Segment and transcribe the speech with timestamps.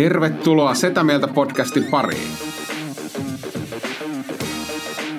[0.00, 2.28] Tervetuloa Setä Mieltä podcastin pariin.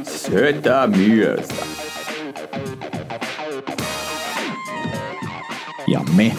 [0.04, 1.54] Setä mieltä.
[5.88, 6.36] Ja me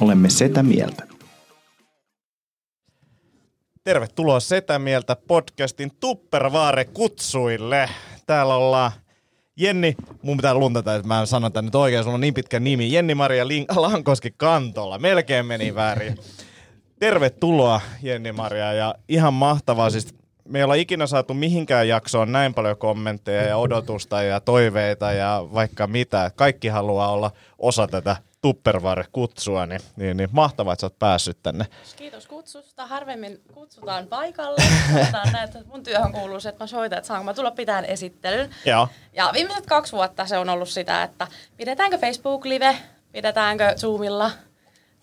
[0.00, 1.06] olemme Setä Mieltä.
[3.84, 7.90] Tervetuloa Setä Mieltä podcastin Tuppervaare kutsuille.
[8.26, 8.90] Täällä ollaan
[9.56, 12.92] Jenni, mun pitää luntata, että mä sanon tän nyt oikein, sulla on niin pitkä nimi.
[12.92, 13.44] Jenni-Maria
[13.76, 16.18] Lankoski Kantola, melkein meni väärin.
[16.98, 20.14] Tervetuloa Jenni-Maria ja ihan mahtavaa siis
[20.48, 25.46] me ei olla ikinä saatu mihinkään jaksoon näin paljon kommentteja ja odotusta ja toiveita ja
[25.54, 26.30] vaikka mitä.
[26.36, 31.66] Kaikki haluaa olla osa tätä Tupperware-kutsua, niin, niin, niin mahtavaa, että sä oot päässyt tänne.
[31.96, 32.86] Kiitos kutsusta.
[32.86, 34.62] Harvemmin kutsutaan paikalle.
[34.92, 37.84] Sanotaan näin, että mun työhön kuuluu se, että mä soitan, että saanko mä tulla pitämään
[37.84, 38.50] esittelyn.
[38.64, 38.88] Joo.
[39.12, 41.26] Ja viimeiset kaksi vuotta se on ollut sitä, että
[41.56, 42.76] pidetäänkö Facebook-live,
[43.12, 44.30] pidetäänkö Zoomilla,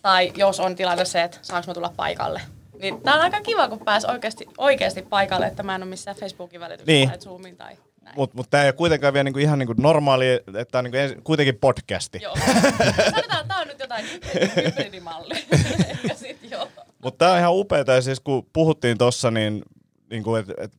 [0.04, 2.42] tai jos on tilanne se, että saanko mä tulla paikalle.
[2.82, 6.18] Niin tää on aika kiva, kun pääs oikeasti, oikeasti paikalle, että mä en ole missään
[6.18, 7.10] Facebookin välityksessä Niin.
[7.10, 8.16] tai Zoomin tai näin.
[8.16, 10.98] Mutta mut tämä ei ole kuitenkaan vielä niinku ihan niinku normaali, että tämä on niinku
[10.98, 12.20] ensi, kuitenkin podcasti.
[12.22, 12.36] Joo.
[13.12, 14.06] Sanotaan, tää on nyt jotain
[14.56, 15.36] hybridimalli.
[15.90, 16.68] Ehkä sit joo.
[17.04, 19.64] Mutta tämä on ihan upeaa, siis kun puhuttiin tuossa, niin,
[20.14, 20.72] niin kuin, et, et,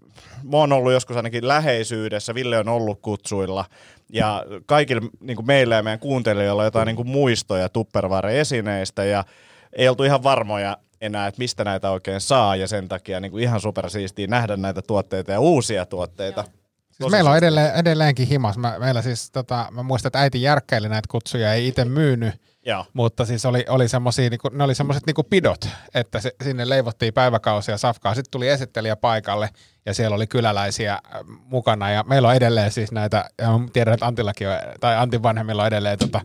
[0.43, 3.65] mä oon ollut joskus ainakin läheisyydessä, Ville on ollut kutsuilla,
[4.13, 9.25] ja kaikille niin kuin meillä ja meidän kuuntelijoilla on jotain niin kuin muistoja Tupperware-esineistä, ja
[9.73, 13.43] ei oltu ihan varmoja enää, että mistä näitä oikein saa, ja sen takia niin kuin
[13.43, 16.45] ihan supersiistiä nähdä näitä tuotteita ja uusia tuotteita.
[16.91, 18.59] Siis meillä on edelleen, edelleenkin himas.
[18.59, 22.35] Mä, meillä siis, tota, mä muistan, että äiti järkkäili näitä kutsuja, ei itse myynyt,
[22.67, 22.87] Joo.
[22.93, 27.15] mutta siis oli, oli semmosia, niinku, ne oli semmoiset niinku pidot, että se, sinne leivottiin
[27.15, 28.15] päiväkausia safkaa.
[28.15, 29.49] Sitten tuli esittelijä paikalle
[29.87, 34.07] ja siellä oli kyläläisiä äh, mukana ja meillä on edelleen siis näitä, ja tiedän, että
[34.07, 36.21] Antillakin on, tai Antin vanhemmilla on edelleen tota,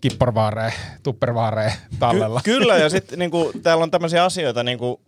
[0.00, 2.40] kipporvaareen, tuppervaareen tallella.
[2.44, 5.00] Ky- kyllä, ja sitten niinku, täällä on tämmöisiä asioita, niinku,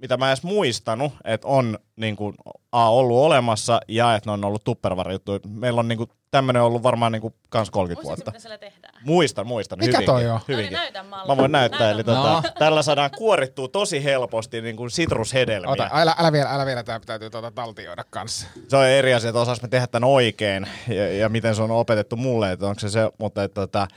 [0.00, 2.34] mitä mä edes muistanut, että on niinku,
[2.72, 5.38] A, ollut olemassa ja että ne on ollut tupperware-juttuja.
[5.48, 8.30] Meillä on niinku, tämmöinen ollut varmaan niinku, kans 30 Muistatko, vuotta.
[8.30, 8.94] mitä siellä tehdään?
[9.04, 9.78] Muistan, muistan.
[9.78, 10.40] Mikä hyvinkin, toi on?
[10.48, 10.78] Hyvinkin.
[10.78, 11.26] No niin.
[11.28, 15.70] Mä voin näyttää, Näytä eli tota, tällä saadaan kuorittua tosi helposti niin kuin sitrushedelmiä.
[15.70, 18.46] Ota, älä, älä vielä, älä vielä, tämä täytyy tuota taltioida kanssa.
[18.68, 21.70] Se on eri asia, että osaas me tehdä tämän oikein ja, ja miten se on
[21.70, 23.88] opetettu mulle, että onko se se, mutta että, tota,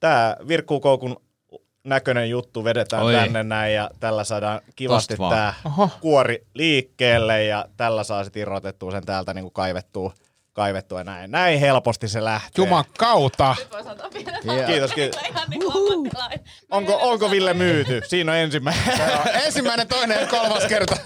[0.00, 1.16] tämä virkkuukoukun
[1.84, 3.12] näköinen juttu vedetään Oi.
[3.14, 5.54] Tänne näin ja tällä saadaan kivasti tämä
[6.00, 10.12] kuori liikkeelle ja tällä saa sitten irrotettua sen täältä niin kuin kaivettua,
[10.52, 11.30] kaivettua ja näin.
[11.30, 12.64] Näin helposti se lähtee.
[12.64, 13.54] Juman kautta!
[14.66, 15.20] Kiitos, kiitos.
[15.30, 15.62] Ihan niin
[16.70, 18.02] Onko, onko Ville myyty?
[18.08, 18.82] Siinä on ensimmäinen.
[19.44, 20.96] Ensimmäinen, toinen ja kolmas kerta.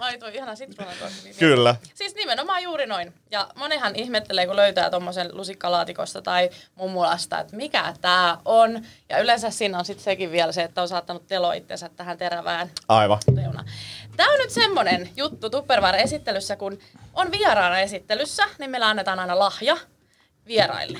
[0.00, 1.28] Ai tuo ihana sitruunan tuoksu.
[1.38, 1.76] Kyllä.
[1.94, 3.12] Siis nimenomaan juuri noin.
[3.30, 8.84] Ja monenhan ihmettelee, kun löytää tuommoisen lusikkalaatikosta tai mummulasta, että mikä tämä on.
[9.08, 12.70] Ja yleensä siinä on sitten sekin vielä se, että on saattanut telo itsensä tähän terävään
[12.88, 13.18] Aivan.
[13.36, 13.66] reunaan.
[14.16, 16.78] Tämä on nyt semmonen juttu Tupperware-esittelyssä, kun
[17.14, 19.76] on vieraana esittelyssä, niin meillä annetaan aina lahja
[20.46, 20.98] vieraille.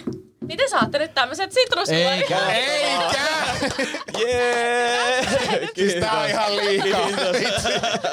[0.48, 2.12] Niin te saatte nyt tämmöiset sitruskuoret.
[2.12, 2.38] Eikä.
[2.48, 3.18] Eikä!
[4.18, 5.26] Jee!
[5.74, 7.08] Siis tää on ihan liikaa.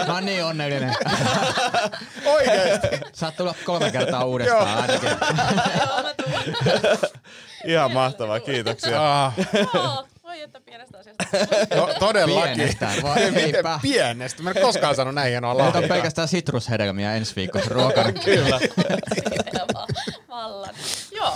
[0.08, 0.96] Mä oon niin onnellinen.
[2.26, 2.88] Oikeesti.
[3.14, 5.10] Saat tulla kolme kertaa uudestaan ainakin.
[5.10, 6.44] Joo, mä tuun.
[7.66, 9.24] Ihan mahtavaa, kiitoksia.
[9.26, 9.34] Ah,
[9.74, 11.24] Joo, Voi että pienestä asiasta.
[11.76, 12.56] no, todellakin.
[12.56, 13.80] Pienestään, vai eipä.
[13.82, 14.44] pienestä?
[14.44, 15.88] Mä en koskaan saanut näin hienoa Nyt on lahjaa.
[15.88, 18.12] pelkästään sitrushedelmiä ensi viikon ruokana.
[18.26, 18.60] Kyllä.
[20.30, 20.76] Vallan.
[21.12, 21.34] Joo.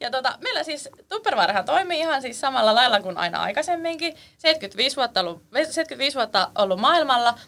[0.00, 4.14] Ja tota, meillä siis Tupperwarehan toimii ihan siis samalla lailla kuin aina aikaisemminkin.
[4.38, 7.38] 75 vuotta ollut, 75 vuotta ollut maailmalla.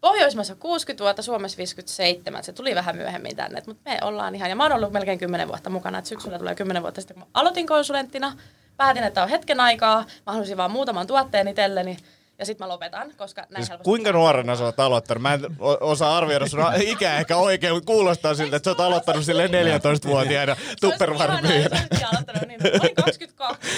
[0.00, 2.44] Pohjoismaissa 60 vuotta, Suomessa 57.
[2.44, 5.48] Se tuli vähän myöhemmin tänne, mutta me ollaan ihan, ja mä oon ollut melkein 10
[5.48, 8.32] vuotta mukana, että syksyllä tulee 10 vuotta sitten, kun mä aloitin konsulenttina.
[8.78, 11.96] Päätin, että on hetken aikaa, mä halusin vaan muutaman tuotteen itselleni,
[12.38, 15.22] ja sitten mä lopetan, koska näin Siis kuinka nuorena sä oot aloittanut?
[15.22, 15.40] Mä en
[15.80, 20.56] osaa arvioida sun ikää ehkä oikein, mutta kuulostaa siltä, että sä oot aloittanut sille 14-vuotiaana
[20.80, 21.80] tupperware-myyjänä.
[21.98, 22.60] Se aloittanut niin.
[22.62, 23.68] Mä olin 22,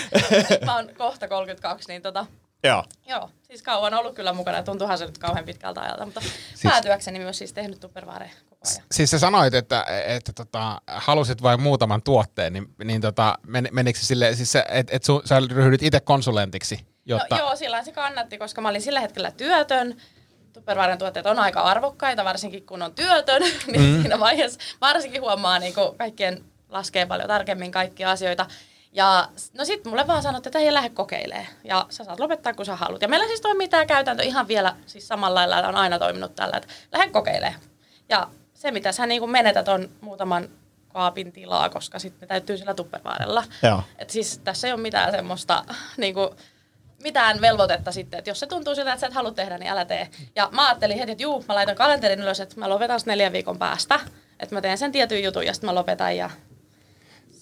[0.50, 2.26] nyt mä oon kohta 32, niin tota,
[2.64, 2.84] Joo.
[3.08, 6.62] joo, siis kauan ollut kyllä mukana ja tuntuuhan se nyt kauhean pitkältä ajalta, mutta siis,
[6.62, 8.30] päätyäkseni myös siis tehnyt Tupperware
[8.64, 8.86] ajan.
[8.92, 13.98] Siis sä sanoit, että, että tota, halusit vain muutaman tuotteen, niin, niin tota, men, menikö
[13.98, 17.36] se silleen, siis sä, et, sä ryhdyt itse konsulentiksi, jotta...
[17.36, 19.96] No, joo, sillä se kannatti, koska mä olin sillä hetkellä työtön.
[20.52, 23.42] Tupperwaren tuotteet on aika arvokkaita, varsinkin kun on työtön,
[23.72, 24.00] niin mm.
[24.00, 28.46] siinä vaiheessa varsinkin huomaa niin kaikkien laskee paljon tarkemmin kaikkia asioita.
[28.92, 29.28] Ja
[29.58, 31.46] no sit mulle vaan sanottiin, että ei lähde kokeilemaan.
[31.64, 33.02] Ja sä saat lopettaa, kun sä haluat.
[33.02, 36.34] Ja meillä siis toimii tämä käytäntö ihan vielä siis samalla lailla, että on aina toiminut
[36.34, 37.60] tällä, että lähde kokeilemaan.
[38.08, 38.28] Ja
[38.60, 40.48] se, mitä sä niin menetät, on muutaman
[40.88, 43.44] kaapin tilaa, koska sitten ne täytyy sillä tuppervaarella.
[43.62, 43.82] Joo.
[43.98, 45.64] Et siis tässä ei ole mitään semmoista
[45.96, 46.28] niin kuin,
[47.02, 49.84] mitään velvoitetta sitten, että jos se tuntuu siltä, että sä et halua tehdä, niin älä
[49.84, 50.08] tee.
[50.36, 53.58] Ja mä ajattelin heti, että juu, mä laitan kalenterin ylös, että mä lopetan neljän viikon
[53.58, 54.00] päästä.
[54.40, 56.30] Että mä teen sen tietyn jutun ja sitten mä lopetan ja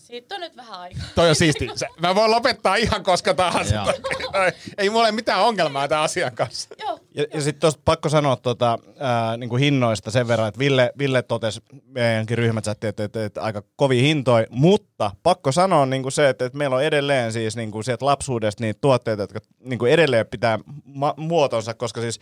[0.08, 1.02] siitä on nyt vähän aikaa.
[1.14, 1.68] Toi on siisti.
[1.76, 3.84] Se- Mä voin lopettaa ihan koska tahansa.
[4.78, 6.68] Ei mulla ole mitään ongelmaa tämän asian kanssa.
[6.78, 6.98] Joo.
[7.14, 10.92] Ja, ja sitten tuosta pakko sanoa tota, ää, niin kuin hinnoista sen verran, että Ville,
[10.98, 16.12] Ville totesi meidänkin ryhmächatti, että, että, että aika kovin hintoi, mutta pakko sanoa niin kuin
[16.12, 19.78] se, että, että meillä on edelleen siis niin kuin sieltä lapsuudesta niitä tuotteita, jotka niin
[19.78, 22.20] kuin edelleen pitää ma- muotonsa, koska siis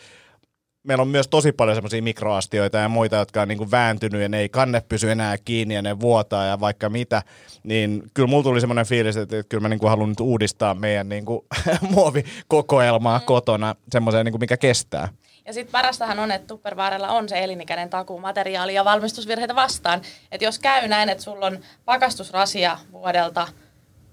[0.87, 4.29] meillä on myös tosi paljon semmoisia mikroastioita ja muita, jotka on niin kuin vääntynyt ja
[4.29, 7.23] ne ei kanne pysy enää kiinni ja ne vuotaa ja vaikka mitä,
[7.63, 10.75] niin kyllä mulla tuli semmoinen fiilis, että, että kyllä mä niin kuin haluan nyt uudistaa
[10.75, 11.41] meidän niin kuin
[11.95, 15.09] muovikokoelmaa kotona semmoiseen, niin kuin mikä kestää.
[15.47, 20.03] Ja sitten parastahan on, että Tupperwarella on se elinikäinen takuu materiaali ja valmistusvirheitä vastaan.
[20.33, 23.49] Että jos käy näin, että sulla on pakastusrasia vuodelta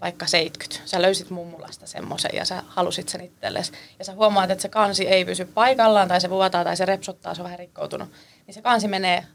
[0.03, 4.61] vaikka 70, sä löysit mummulasta semmoisen ja sä halusit sen itsellesi, ja sä huomaat, että
[4.61, 8.09] se kansi ei pysy paikallaan, tai se vuotaa, tai se repsottaa, se on vähän rikkoutunut,
[8.47, 9.25] niin se kansi menee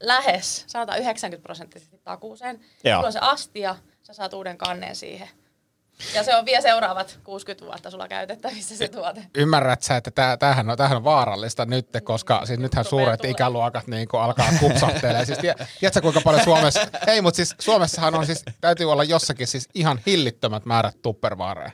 [0.00, 2.60] lähes, sanotaan 90 prosenttisesti takuuseen.
[2.84, 2.96] Joo.
[2.96, 5.28] Sulla on se astia, sä saat uuden kannen siihen.
[6.14, 9.22] Ja se on vielä seuraavat 60 vuotta sulla käytettävissä se tuote.
[9.34, 13.20] Ymmärrät sä, että tää, tämähän, on, tämähän on vaarallista nyt, koska siis nythän Rupeaa suuret
[13.20, 13.30] tulee.
[13.30, 15.24] ikäluokat niin alkaa kupsahtelee.
[15.24, 19.46] Siis, tie- tiedätkö kuinka paljon Suomessa, ei mutta siis Suomessahan on siis, täytyy olla jossakin
[19.46, 21.70] siis ihan hillittömät määrät tupperwarea.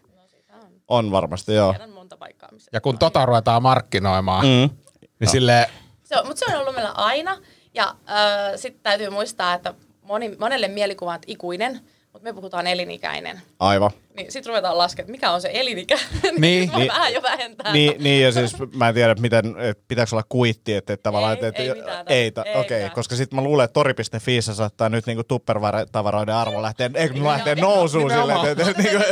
[0.89, 1.75] On varmasti, joo.
[1.95, 4.77] Monta paikkaa, missä Ja kun tota ruvetaan markkinoimaan, Mm.
[5.21, 5.67] niin silleen,
[6.05, 7.37] Se on, mutta se on ollut meillä aina.
[7.75, 8.17] Ja äh,
[8.57, 11.81] sitten täytyy muistaa, että moni, monelle mielikuva on ikuinen,
[12.13, 13.43] mutta me puhutaan elinikäinen.
[13.59, 13.91] Aivan.
[14.17, 16.07] Niin sitten ruvetaan laskemaan, mikä on se elinikäinen.
[16.39, 16.73] Niin.
[16.73, 16.93] voi Niin.
[16.93, 17.73] vähän jo vähentää.
[17.73, 21.39] Niin, niin, ja siis mä en tiedä, miten, että pitääkö olla kuitti, että, että tavallaan,
[21.39, 22.95] Ei, että, ei mitään ei, ta, Ei okei, mitään.
[22.95, 27.55] koska sitten mä luulen, että tori.fiissä saattaa nyt niinku tupperware-tavaroiden arvo lähteä, ei kun lähtee
[27.55, 29.05] nousuun silleen, että, että, niinku,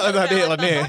[0.00, 0.86] aletaan niillä, niin.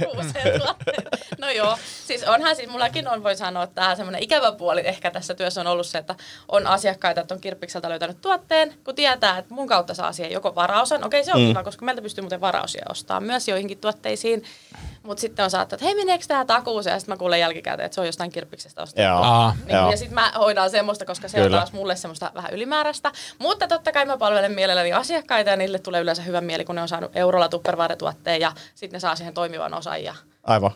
[1.37, 1.77] No joo,
[2.07, 5.61] siis onhan siis, mullakin on, voi sanoa, että tämä semmoinen ikävä puoli ehkä tässä työssä
[5.61, 6.15] on ollut se, että
[6.47, 10.55] on asiakkaita, että on kirppikseltä löytänyt tuotteen, kun tietää, että mun kautta saa siihen joko
[10.55, 11.05] varausan.
[11.05, 11.47] Okei, se on mm.
[11.47, 14.43] kiva, koska meiltä pystyy muuten varausia ostaa myös joihinkin tuotteisiin.
[15.03, 16.93] Mutta sitten on saattanut, että hei, meneekö tämä takuuseen?
[16.93, 19.01] Ja sitten mä kuulen jälkikäteen, että se on jostain kirppiksestä ostettu.
[19.01, 19.91] Joo, Aa, Niin, joo.
[19.91, 21.57] ja sitten mä hoidan semmoista, koska se Kyllä.
[21.57, 23.11] on taas mulle semmoista vähän ylimääräistä.
[23.39, 26.81] Mutta totta kai mä palvelen mielelläni asiakkaita ja niille tulee yleensä hyvä mieli, kun ne
[26.81, 30.03] on saanut eurolla tupperware-tuotteen ja sitten ne saa siihen toimivan osan.
[30.03, 30.15] Ja...
[30.43, 30.71] Aivan.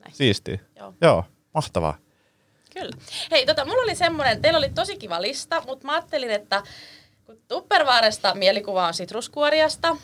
[0.00, 0.14] Näin.
[0.14, 0.58] Siistiä.
[0.76, 0.94] Joo.
[1.00, 1.24] Joo,
[1.54, 1.96] mahtavaa.
[2.74, 2.96] Kyllä.
[3.30, 6.62] Hei, tota, mulla oli semmoinen, teillä oli tosi kiva lista, mutta mä ajattelin, että
[7.26, 9.96] kun Tupperwaresta mielikuva on sitruskuoriasta,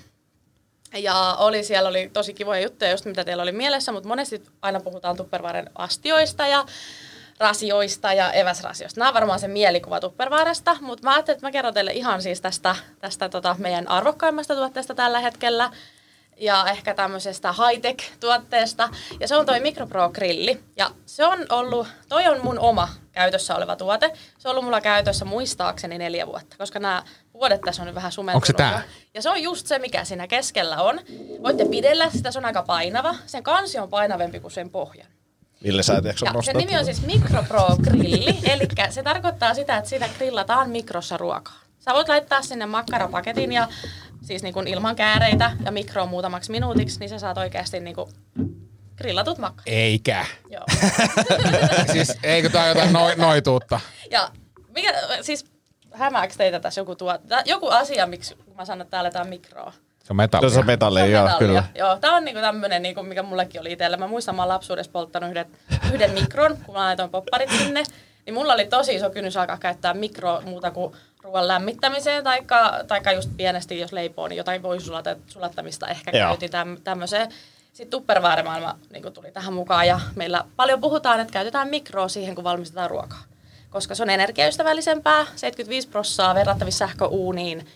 [0.95, 4.81] ja oli, siellä oli tosi kivoja juttuja, just mitä teillä oli mielessä, mutta monesti aina
[4.81, 6.65] puhutaan Tupperwaren astioista ja
[7.39, 9.01] rasioista ja eväsrasioista.
[9.01, 12.41] Nämä on varmaan se mielikuva Tupperwaresta, mutta mä ajattelin, että mä kerron teille ihan siis
[12.41, 15.71] tästä, tästä tota meidän arvokkaimmasta tuotteesta tällä hetkellä
[16.41, 18.89] ja ehkä tämmöisestä high-tech-tuotteesta.
[19.21, 20.61] Ja se on toi Micro Grilli.
[20.77, 24.13] Ja se on ollut, toi on mun oma käytössä oleva tuote.
[24.39, 27.03] Se on ollut mulla käytössä muistaakseni neljä vuotta, koska nämä
[27.39, 28.37] vuodet tässä on vähän sumentunut.
[28.37, 28.83] Onko se tää?
[29.15, 31.01] Ja se on just se, mikä siinä keskellä on.
[31.43, 33.15] Voitte pidellä sitä, se on aika painava.
[33.27, 35.07] Sen kansi on painavempi kuin sen pohjan.
[35.63, 39.55] Ville, sä et eikö Ja sen nimi on siis Micro Pro Grilli, eli se tarkoittaa
[39.55, 41.61] sitä, että siinä grillataan mikrossa ruokaa.
[41.79, 43.69] Sä voit laittaa sinne makkarapaketin ja
[44.23, 48.11] siis niin kuin ilman kääreitä ja mikroon muutamaksi minuutiksi, niin sä saat oikeasti niin kuin
[48.97, 49.69] grillatut makkarat.
[49.69, 50.27] eikä.
[50.51, 50.65] Joo.
[51.93, 53.81] Siis eikö tää ole jotain noi, noituutta?
[54.11, 54.31] Ja
[54.75, 55.45] mikä, siis
[55.99, 59.73] hämääkö teitä tässä joku, tuo, joku asia, miksi kun mä sanon, että täällä aletaan mikroa?
[60.05, 60.41] Se on metallia.
[60.41, 61.49] Tuossa on metalli, Se on joo, metallia.
[61.49, 61.65] kyllä.
[61.75, 63.97] Joo, tää on niinku tämmönen, niinku, mikä mullekin oli itsellä.
[63.97, 65.47] Mä muistan, mä oon lapsuudessa polttanut yhden,
[65.93, 67.83] yhden mikron, kun mä laitoin popparit sinne.
[68.27, 73.13] Niin mulla oli tosi iso kynnys alkaa käyttää mikro muuta kuin ruoan lämmittämiseen, taikka, taikka
[73.13, 76.29] just pienesti, jos leipoo, niin jotain voi sulata, sulattamista ehkä Joo.
[76.29, 77.29] käytin täm, tämmöiseen.
[77.73, 82.45] Sitten Tupperware-maailma niin tuli tähän mukaan ja meillä paljon puhutaan, että käytetään mikroa siihen, kun
[82.45, 83.23] valmistetaan ruokaa.
[83.71, 87.67] Koska se on energiaystävällisempää, 75 prossaa verrattavissa sähköuuniin,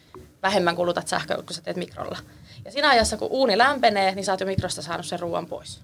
[0.43, 2.19] vähemmän kulutat sähköä, kun sä teet mikrolla.
[2.65, 5.81] Ja siinä ajassa, kun uuni lämpenee, niin sä oot jo mikrosta saanut sen ruoan pois.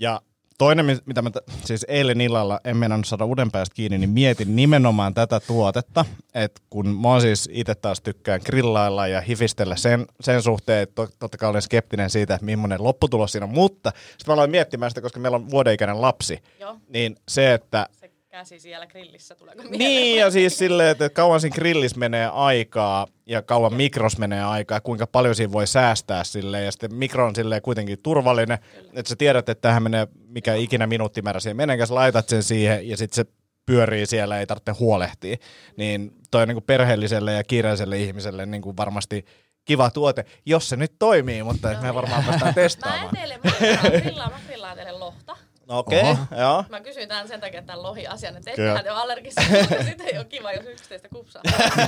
[0.00, 0.20] Ja
[0.58, 4.10] toinen, mi- mitä mä t- siis eilen illalla en meinannut saada uuden päästä kiinni, niin
[4.10, 9.76] mietin nimenomaan tätä tuotetta, että kun mä oon siis itse taas tykkään grillailla ja hifistellä
[9.76, 13.54] sen, sen suhteen, että to- totta kai olen skeptinen siitä, että millainen lopputulos siinä on,
[13.54, 16.76] mutta sitten mä aloin miettimään sitä, koska meillä on vuodeikäinen lapsi, Joo.
[16.88, 18.05] niin se, että Se
[18.36, 23.42] käsi siellä grillissä, tuleeko Niin, ja siis silleen, että kauan siinä grillis menee aikaa ja
[23.42, 27.62] kauan mikros menee aikaa, kuinka paljon siinä voi säästää silleen, ja sitten mikro on silleen
[27.62, 28.58] kuitenkin turvallinen,
[28.92, 32.88] että sä tiedät, että tähän menee mikä ikinä minuuttimäärä siihen menee, sä laitat sen siihen
[32.88, 33.32] ja sitten se
[33.66, 35.36] pyörii siellä, ei tarvitse huolehtia.
[35.76, 39.24] Niin toi on niin kuin perheelliselle ja kiireiselle ihmiselle niin kuin varmasti
[39.64, 43.14] kiva tuote, jos se nyt toimii, mutta me varmaan päästään Mä en testaamaan.
[43.14, 45.36] teille, mä grillaan, grillaan, mä grillaan teille lohta.
[45.68, 46.64] No okei, okay, joo.
[46.68, 50.18] Mä kysyin tämän sen takia tämän lohi-asian, että ettehän te ole allergisia, mutta sitten ei
[50.18, 51.42] ole kiva, jos yksi teistä kupsaa.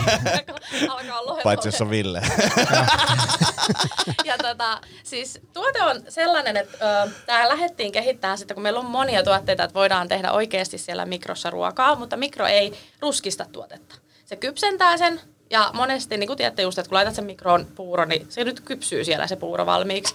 [0.09, 0.57] alkaa,
[0.89, 2.23] alkaa lohen Paitsi jos on Ville.
[4.25, 8.87] ja tota, siis tuote on sellainen, että ö, tää lähdettiin kehittämään sitä, kun meillä on
[8.87, 13.95] monia tuotteita, että voidaan tehdä oikeasti siellä mikrossa ruokaa, mutta mikro ei ruskista tuotetta.
[14.25, 15.21] Se kypsentää sen
[15.51, 18.61] ja monesti, niin kuin tiedätte just, että kun laitat sen mikroon puuro, niin se nyt
[18.61, 20.15] kypsyy siellä se puuro valmiiksi.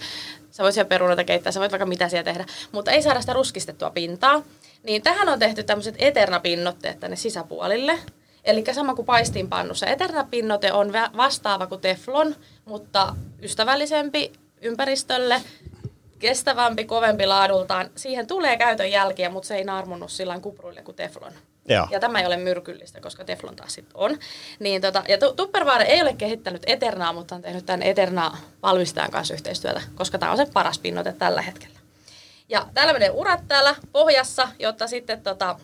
[0.54, 3.32] Sä voit siellä perunoita keittää, sä voit vaikka mitä siellä tehdä, mutta ei saada sitä
[3.32, 4.42] ruskistettua pintaa.
[4.82, 7.98] Niin tähän on tehty tämmöiset eternapinnotteet tänne sisäpuolille.
[8.44, 9.86] Eli sama kuin paistinpannussa.
[9.86, 15.42] Eternapinnote on vastaava kuin teflon, mutta ystävällisempi ympäristölle,
[16.18, 17.90] kestävämpi, kovempi laadultaan.
[17.96, 21.32] Siihen tulee käytön jälkiä, mutta se ei naarmunnut sillä kupruille kuin teflon.
[21.68, 21.88] Joo.
[21.90, 24.18] Ja tämä ei ole myrkyllistä, koska teflon taas sit on.
[24.58, 29.10] Niin tota, ja Tu- Tupperware ei ole kehittänyt Eternaa, mutta on tehnyt tämän Eternaa valmistajan
[29.10, 31.78] kanssa yhteistyötä, koska tämä on se paras pinnote tällä hetkellä.
[32.48, 35.56] Ja täällä menee urat täällä pohjassa, jotta sitten tota,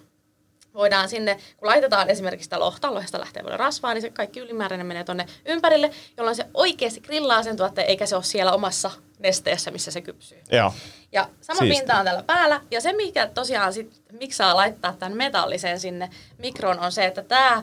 [0.75, 4.87] voidaan sinne, kun laitetaan esimerkiksi sitä lohta, lohesta lähtee paljon rasvaa, niin se kaikki ylimääräinen
[4.87, 9.71] menee tonne ympärille, jolloin se oikeasti grillaa sen tuotteen, eikä se ole siellä omassa nesteessä,
[9.71, 10.39] missä se kypsyy.
[10.53, 10.75] Joo.
[11.13, 11.81] Ja sama Siistiä.
[11.81, 12.61] pinta on täällä päällä.
[12.71, 17.23] Ja se, mikä tosiaan sit, miksi saa laittaa tämän metallisen sinne mikroon, on se, että
[17.23, 17.63] tämä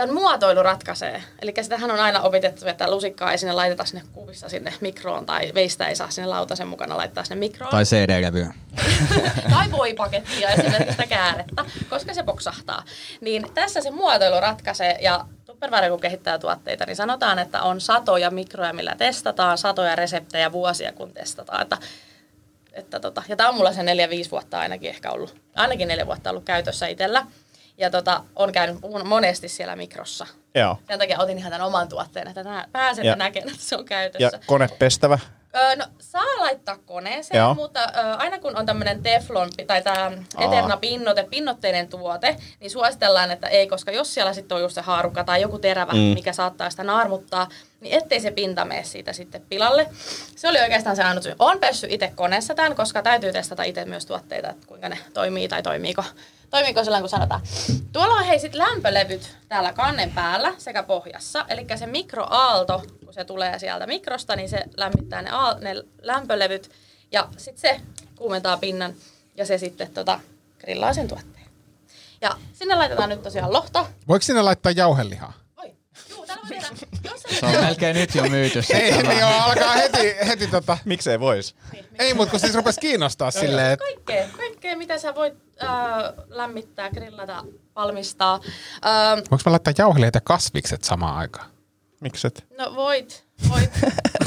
[0.00, 1.22] tämän muotoilu ratkaisee.
[1.42, 5.52] Eli sitähän on aina opetettu, että lusikkaa ei sinne laiteta sinne kuvissa sinne mikroon, tai
[5.54, 7.70] veistä ei saa sinne lautasen mukana laittaa sinne mikroon.
[7.70, 8.54] Tai CD-levyä.
[9.54, 12.84] tai voipakettia esimerkiksi sitä käärettä, koska se poksahtaa.
[13.20, 18.30] Niin tässä se muotoilu ratkaisee ja Tupperware kun kehittää tuotteita, niin sanotaan, että on satoja
[18.30, 21.62] mikroja, millä testataan, satoja reseptejä vuosia, kun testataan.
[21.62, 21.78] Että,
[22.72, 26.06] että tota, ja tämä on mulla se neljä, viisi vuotta ainakin ehkä ollut, ainakin neljä
[26.06, 27.26] vuotta ollut käytössä itsellä.
[27.80, 30.26] Ja tota, on käynyt monesti siellä mikrossa.
[30.54, 30.78] Joo.
[30.88, 33.80] Sen takia otin ihan tämän oman tuotteen, että nää- pääsette Ja- näkemään, että se on
[33.80, 34.40] Ja käytössä.
[34.46, 35.18] konepestävä.
[35.56, 37.54] Öö, no, saa laittaa koneeseen, Joo.
[37.54, 43.30] Mutta ö, aina kun on tämmöinen teflon tai tämä Eterna pinnote, pinnotteinen tuote, niin suositellaan,
[43.30, 45.98] että ei, koska jos siellä sitten on just se haarukka tai joku terävä, Mm.
[45.98, 46.04] mm.
[46.04, 47.48] mikä saattaa sitä naarmuttaa,
[47.80, 49.86] niin ettei se pinta mene siitä sitten pilalle.
[50.36, 51.34] Se oli oikeastaan se ainut syy.
[51.38, 55.48] Olen pessyt itse koneessa tämän, koska täytyy testata itse myös tuotteita, että kuinka ne toimii
[55.48, 56.04] tai toimiiko,
[56.50, 57.40] toimiiko sellainen kuin sanotaan.
[57.92, 61.44] Tuolla on hei sit lämpölevyt täällä kannen päällä sekä pohjassa.
[61.48, 66.70] Eli se mikroaalto, kun se tulee sieltä mikrosta, niin se lämmittää ne, aal- ne lämpölevyt.
[67.12, 67.80] Ja sitten se
[68.16, 68.94] kuumentaa pinnan
[69.36, 70.20] ja se sitten tota,
[70.58, 71.46] grillaa sen tuotteen.
[72.20, 73.86] Ja sinne laitetaan nyt tosiaan lohta.
[74.08, 75.32] Voiko sinne laittaa jauhelihaa?
[75.56, 75.72] Oi,
[76.08, 76.68] juu, täällä voi tehdä.
[77.04, 78.62] Jos Se on melkein nyt jo myyty.
[78.62, 80.78] se Ei, niin joo, alkaa heti, heti tota...
[80.84, 81.54] Miksei vois?
[81.98, 85.68] Ei, mutta kun siis rupes kiinnostaa silleen, että Kaikkea, kaikkea, mitä sä voit äh,
[86.28, 87.44] lämmittää, grillata,
[87.76, 88.34] valmistaa.
[88.86, 91.50] Äh, voiko mä laittaa jauhelijat ja kasvikset samaan aikaan?
[92.00, 92.44] Mikset?
[92.58, 93.70] No voit, voit.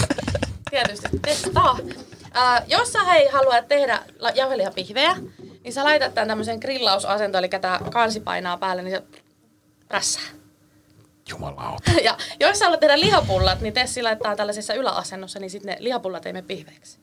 [0.72, 1.78] Tietysti testaa.
[2.38, 5.16] Äh, jos sä hei haluat tehdä la- jauhelihapihvejä,
[5.64, 9.04] niin sä laitat tämän tämmöisen grillausasentoon, eli tämä kansi painaa päälle, niin se
[9.88, 10.24] prässää.
[11.30, 11.92] Jumalauta.
[12.04, 16.26] Ja jos sä haluat tehdä lihapullat, niin Tessi laittaa tällaisessa yläasennossa, niin sitten ne lihapullat
[16.26, 17.00] ei mene pihveiksi.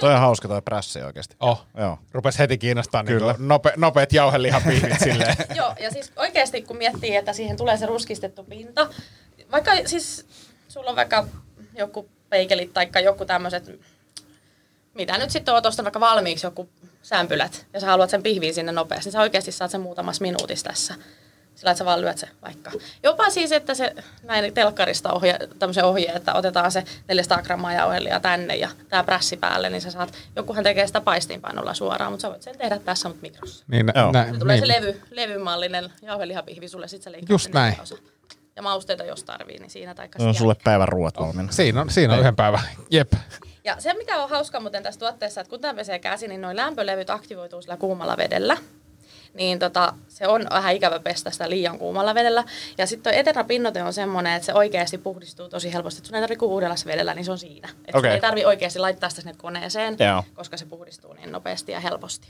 [0.00, 1.36] Toi on hauska toi prässi oikeesti.
[1.40, 1.98] Oh, Joo.
[2.12, 3.34] rupes heti kiinnostaa niin Kyllä.
[3.38, 5.36] nope, nopeat jauhelihapihvit silleen.
[5.54, 8.88] Joo, ja siis oikeasti kun miettii, että siihen tulee se ruskistettu pinta,
[9.52, 10.26] vaikka siis
[10.68, 11.26] sulla on vaikka
[11.74, 13.80] joku peikelit tai joku tämmöiset,
[14.94, 16.68] mitä nyt sitten on tuosta vaikka valmiiksi joku
[17.02, 20.68] sämpylät, ja sä haluat sen pihviin sinne nopeasti, niin sä oikeasti saat sen muutamassa minuutissa
[20.68, 20.94] tässä.
[21.58, 22.70] Sillä että sä vaan lyöt se vaikka.
[23.02, 28.20] Jopa siis, että se näin telkkarista ohje, tämmöisen ohje, että otetaan se 400 grammaa jauhelia
[28.20, 32.30] tänne ja tämä prässi päälle, niin sä saat, jokuhan tekee sitä paistinpannulla suoraan, mutta sä
[32.30, 33.64] voit sen tehdä tässä, mutta mikrossa.
[33.68, 34.12] Niin, nä, Joo.
[34.12, 34.66] nä, Se tulee niin.
[34.66, 37.80] se levy, levymallinen jauhelihapihvi sulle, sit sä leikkaat Just näin.
[37.82, 37.98] osaa.
[38.56, 41.52] Ja mausteita jos tarvii, niin siinä tai Se on sulle päivän ruuat valmiina.
[41.52, 42.60] Siinä on, siinä on yhden päivän.
[42.90, 43.12] Jep.
[43.64, 46.56] Ja se, mikä on hauska muuten tässä tuotteessa, että kun tämä pesee käsi, niin noin
[46.56, 48.56] lämpölevyt aktivoituu sillä kuumalla vedellä.
[49.34, 52.44] Niin tota, se on vähän ikävä pestä sitä liian kuumalla vedellä.
[52.78, 55.98] Ja sitten tuo Eterna pinnote on semmoinen, että se oikeasti puhdistuu tosi helposti.
[55.98, 57.68] Että sun ei tarvitse uudella se vedellä, niin se on siinä.
[57.68, 57.98] Että Okei.
[57.98, 58.10] okay.
[58.10, 60.24] ei tarvitse oikeasti laittaa sitä sinne koneeseen, Joo.
[60.34, 62.28] koska se puhdistuu niin nopeasti ja helposti.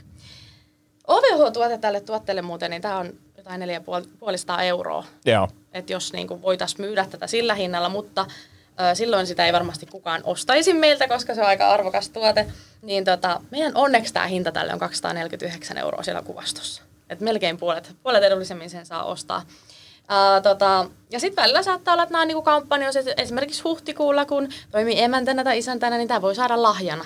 [1.07, 5.47] OVH-tuote tälle tuotteelle muuten, niin tämä on jotain 450 euroa Joo.
[5.73, 8.25] että jos niin voitaisiin myydä tätä sillä hinnalla, mutta
[8.93, 12.45] silloin sitä ei varmasti kukaan ostaisi meiltä, koska se on aika arvokas tuote.
[12.81, 16.83] Niin tota, meidän onneksi tämä hinta tälle on 249 euroa siellä kuvastossa.
[17.09, 19.41] Et melkein puolet, puolet edullisemmin sen saa ostaa.
[20.07, 24.49] Ää, tota, ja sitten välillä saattaa olla, että nämä on niinku kampanjoissa, esimerkiksi huhtikuulla, kun
[24.71, 27.05] toimii emäntänä tai isäntänä, niin tämä voi saada lahjana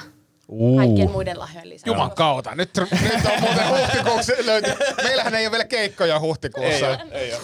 [0.77, 1.89] kaikkien muiden lahjojen lisäksi.
[1.89, 2.55] Juman kautta.
[2.55, 4.71] Nyt, nyt on muuten huhtikuuksi löyty.
[5.03, 6.89] Meillähän ei ole vielä keikkoja huhtikuussa.
[6.89, 7.41] Ei, ei ole.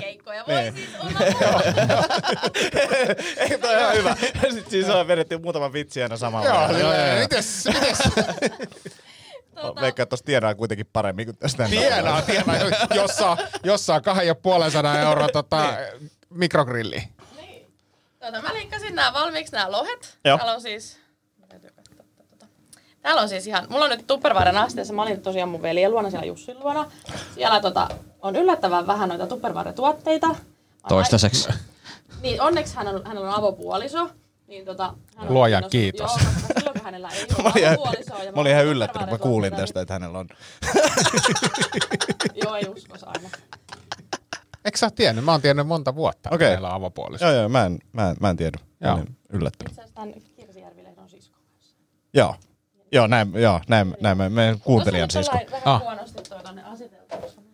[0.00, 0.74] Keikkoja voi Niin.
[0.74, 1.20] siis olla.
[3.50, 4.16] Ei, toi on ihan hyvä.
[4.42, 6.46] Sitten siis on vedetty muutama vitsi aina samalla.
[6.48, 7.18] Joo, joo, joo, joo, joo.
[7.20, 7.98] mites, mites
[9.62, 11.68] Tota, Veikkaan, että tossa tiedään kuitenkin paremmin kuin tästä.
[11.70, 12.56] tienaa, tienaa,
[12.94, 15.76] jos saa, jos saa kahden ja puolen sadan euroa tota,
[16.30, 17.08] mikrogrilli.
[17.36, 17.66] Niin.
[18.20, 20.18] Tota, mä linkkasin nämä valmiiksi nämä lohet.
[20.24, 20.38] Joo.
[20.38, 20.98] Täällä on siis...
[22.30, 22.46] tota.
[23.02, 23.66] Täällä on siis ihan...
[23.68, 24.94] Mulla on nyt Tupperwaren asteessa.
[24.94, 26.90] Mä olin tosiaan mun veljen luona siellä Jussin luona.
[27.34, 27.88] Siellä tota,
[28.22, 30.36] on yllättävän vähän noita Tupperware-tuotteita.
[30.88, 31.48] Toistaiseksi.
[32.20, 34.10] Niin, onneksi hän on, hänellä on avopuoliso.
[34.46, 36.10] Niin tota, hän on Luojan kiitos.
[36.64, 39.52] Joo, hänellä ei Mä ole olin ihan, ja mä olin ihan yllättynyt, kun mä kuulin
[39.56, 40.28] tästä, että hänellä on.
[42.44, 43.28] Joo, ei uskos aina.
[44.64, 45.24] Eikö sä ole tiennyt?
[45.24, 46.36] Mä oon tiennyt monta vuotta, Okei.
[46.46, 46.54] okay.
[46.56, 47.24] meillä on avopuoliso.
[47.24, 48.58] Joo, joo, mä en, mä en, mä en tiedä.
[48.80, 48.96] Mä Joo.
[48.96, 49.70] olin yllättynyt.
[49.72, 51.36] Itse asiassa tämän Kirsijärvi-lehdon sisko.
[52.14, 52.34] Joo.
[52.92, 55.44] Joo, näin, joo, näin, näin mä, mä kuuntelijan Tuossa sisko.
[55.44, 55.80] nyt ollaan Ah.
[55.80, 57.48] vähän huonosti toi tonne aseteltu, koska mä.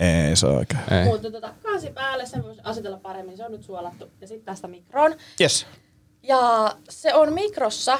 [0.00, 0.80] Ei se oikein.
[0.90, 1.04] Ei.
[1.04, 4.10] Mutta tota, kansi päälle, sen voisi asetella paremmin, se on nyt suolattu.
[4.20, 5.14] Ja sitten tästä mikroon.
[5.40, 5.66] Yes.
[6.22, 7.98] Ja se on mikrossa.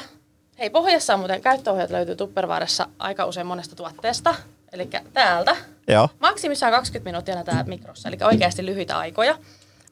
[0.61, 4.35] Hei, pohjassa on muuten käyttöohjeet löytyy Tupperwaressa aika usein monesta tuotteesta.
[4.73, 5.57] Eli täältä.
[5.89, 6.09] Joo.
[6.19, 9.39] Maksimissaan 20 minuuttia tää mikrossa, eli oikeasti lyhyitä aikoja.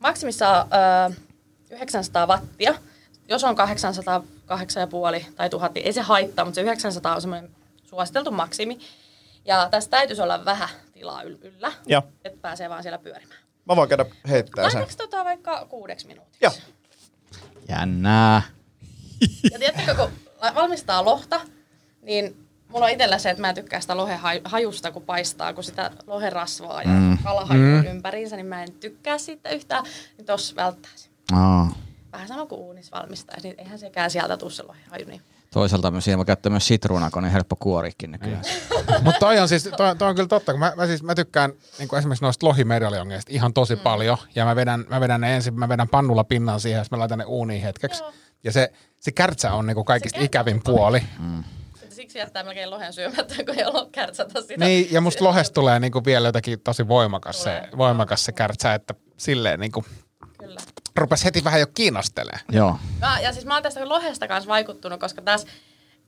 [0.01, 0.67] Maksimissaan
[1.11, 1.17] öö,
[1.71, 2.75] 900 wattia.
[3.29, 4.23] Jos on 800,
[5.21, 7.51] 8,5 tai 1000, niin ei se haittaa, mutta se 900 on semmoinen
[7.85, 8.79] suositeltu maksimi.
[9.45, 12.03] Ja tässä täytyisi olla vähän tilaa yl- yllä, Joo.
[12.25, 13.41] että pääsee vaan siellä pyörimään.
[13.65, 14.75] Mä voin käydä heittää sen.
[14.75, 16.39] Laitaks tota vaikka kuudeksi minuutiksi?
[16.45, 16.53] Joo.
[17.69, 18.43] Jännää.
[19.53, 21.41] Ja tiedättekö, kun valmistaa lohta,
[22.03, 25.53] niin mulla on itsellä se, että mä en tykkää sitä lohen haj- hajusta, kun paistaa,
[25.53, 27.19] kun sitä lohen rasvaa ja mm.
[27.25, 29.85] kalahaju on ympäriinsä, niin mä en tykkää siitä yhtään,
[30.17, 31.11] niin tossa välttäisi.
[31.33, 31.73] Aa.
[32.13, 35.05] Vähän sama kuin uunissa valmistaisi, niin eihän sekään sieltä tuu se lohen haju.
[35.07, 35.23] Niin.
[35.51, 38.43] Toisaalta myös voi käyttää myös sitruunaa, kun on niin helppo kuorikin nykyään.
[39.05, 41.53] Mutta toi on siis, toi, toi on kyllä totta, kun mä, mä, siis, mä tykkään
[41.79, 43.81] niin esimerkiksi noista lohimedaljongeista ihan tosi mm.
[43.81, 44.19] paljon.
[44.35, 47.01] Ja mä vedän, mä vedän ne ensin, mä vedän pannulla pinnan siihen, ja sitten mä
[47.01, 48.03] laitan ne uuniin hetkeksi.
[48.03, 48.13] Joo.
[48.45, 51.01] Ja se, se kärtsä on niinku kaikista Se kärtsä ikävin on puoli.
[51.01, 54.65] Sitten Siksi jättää melkein lohen syömättä, kun ei ole kärtsätä sitä.
[54.65, 57.79] Niin, ja musta lohesta tulee niinku vielä jotenkin tosi voimakas se, Tulee.
[57.79, 59.85] voimakas se kärtsä, että silleen niinku
[60.39, 60.61] Kyllä.
[60.99, 62.39] Rupes heti vähän jo kiinnostelee.
[62.53, 62.79] Joo.
[63.01, 65.47] Mä, ja siis mä oon tästä lohesta kanssa vaikuttunut, koska taas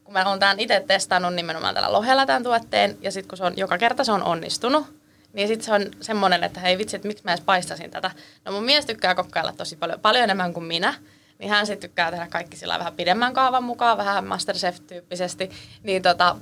[0.05, 3.45] kun mä oon tämän itse testannut nimenomaan tällä lohella tämän tuotteen, ja sitten kun se
[3.45, 4.87] on joka kerta se on onnistunut,
[5.33, 8.11] niin sitten se on semmoinen, että hei vitsi, että miksi mä edes paistasin tätä.
[8.45, 10.95] No mun mies tykkää kokkailla tosi paljon, paljon enemmän kuin minä,
[11.39, 15.51] niin hän sitten tykkää tehdä kaikki sillä vähän pidemmän kaavan mukaan, vähän Masterchef-tyyppisesti,
[15.83, 16.37] niin tota,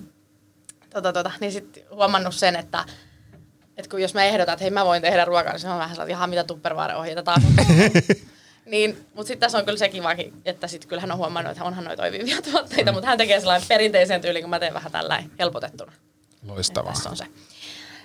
[0.90, 2.84] tota, tota, niin sitten huomannut sen, että
[3.76, 5.88] että kun jos mä ehdotan, että hei mä voin tehdä ruokaa, niin se on vähän
[5.90, 8.18] sellainen, että jaha, mitä Tupperware-ohjeita taas on tullut.
[8.68, 11.64] Niin, mutta sitten tässä on kyllä se kivakin, että sitten kyllä hän on huomannut, että
[11.64, 15.30] onhan noita toimivia tuotteita, mutta hän tekee sellainen perinteisen tyyliin, kun mä teen vähän tällainen
[15.38, 15.92] helpotettuna.
[16.46, 16.92] Loistavaa.
[16.92, 17.24] Tässä on se.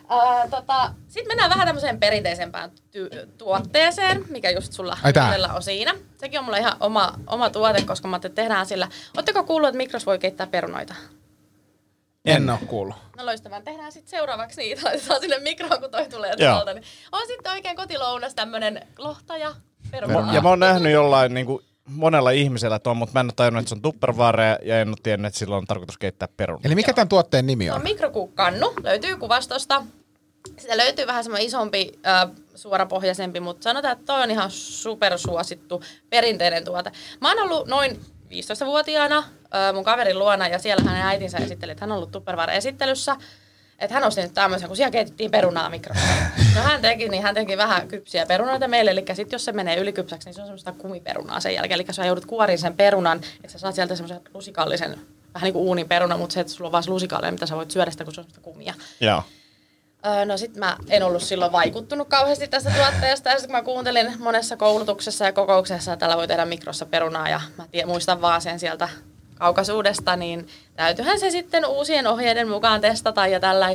[0.04, 5.64] Uh, tota, Sitten mennään vähän tämmöiseen perinteisempään ty- tuotteeseen, mikä just sulla Ai itsellä on
[5.64, 5.96] siinä.
[6.18, 8.88] Sekin on mulla ihan oma, oma tuote, koska mä ajattelin, että tehdään sillä.
[9.18, 10.96] Oletteko kuullut, että mikros voi keittää perunoita?
[12.26, 12.96] En oo kuullut.
[13.18, 13.62] No loistavaa.
[13.62, 14.82] Tehdään sitten seuraavaksi niitä.
[14.86, 16.74] Laitetaan sinne mikroon, kun toi tulee tuolta.
[16.74, 19.38] Niin on sitten oikein kotilounas tämmönen lohta
[20.34, 23.60] ja mä oon nähnyt jollain niin kuin, monella ihmisellä tuon, mutta mä en ole tajunnut,
[23.60, 26.62] että se on Tupperware ja en ole tiennyt, että sillä on tarkoitus keittää perunaa.
[26.66, 27.76] Eli mikä tämän tuotteen nimi on?
[27.76, 29.84] on mikrokuukkannu, löytyy kuvastosta.
[30.58, 36.66] Sitä löytyy vähän semmoinen isompi, äh, suorapohjaisempi, mutta sanotaan, että toi on ihan supersuosittu perinteinen
[36.66, 36.92] tuote.
[37.22, 41.86] Mä oon ollut noin 15-vuotiaana äh, mun kaverin luona ja siellä hänen äitinsä esitteli, että
[41.86, 43.16] hän on ollut Tupperware-esittelyssä.
[43.84, 46.04] Että hän osti nyt tämmöisen, kun siellä keitettiin perunaa mikrossa.
[46.56, 49.78] No hän teki, niin hän teki vähän kypsiä perunoita meille, eli sit jos se menee
[49.78, 51.80] ylikypsäksi, niin se on semmoista kumiperunaa sen jälkeen.
[51.80, 55.00] Eli sä joudut kuoriin sen perunan, että sä saat sieltä semmoisen lusikallisen,
[55.34, 57.56] vähän niin kuin uunin peruna, mutta se, että sulla on vaan se lusikallinen, mitä sä
[57.56, 58.74] voit syödä sitä, kun se on semmoista kumia.
[59.00, 59.24] Joo.
[60.06, 63.64] Öö, no sit mä en ollut silloin vaikuttunut kauheasti tästä tuotteesta ja sitten kun mä
[63.64, 68.22] kuuntelin monessa koulutuksessa ja kokouksessa, että tällä voi tehdä mikrossa perunaa ja mä tie, muistan
[68.22, 68.90] vaan sen sieltä
[69.36, 73.68] kaukaisuudesta, niin täytyyhän se sitten uusien ohjeiden mukaan testata ja tällä.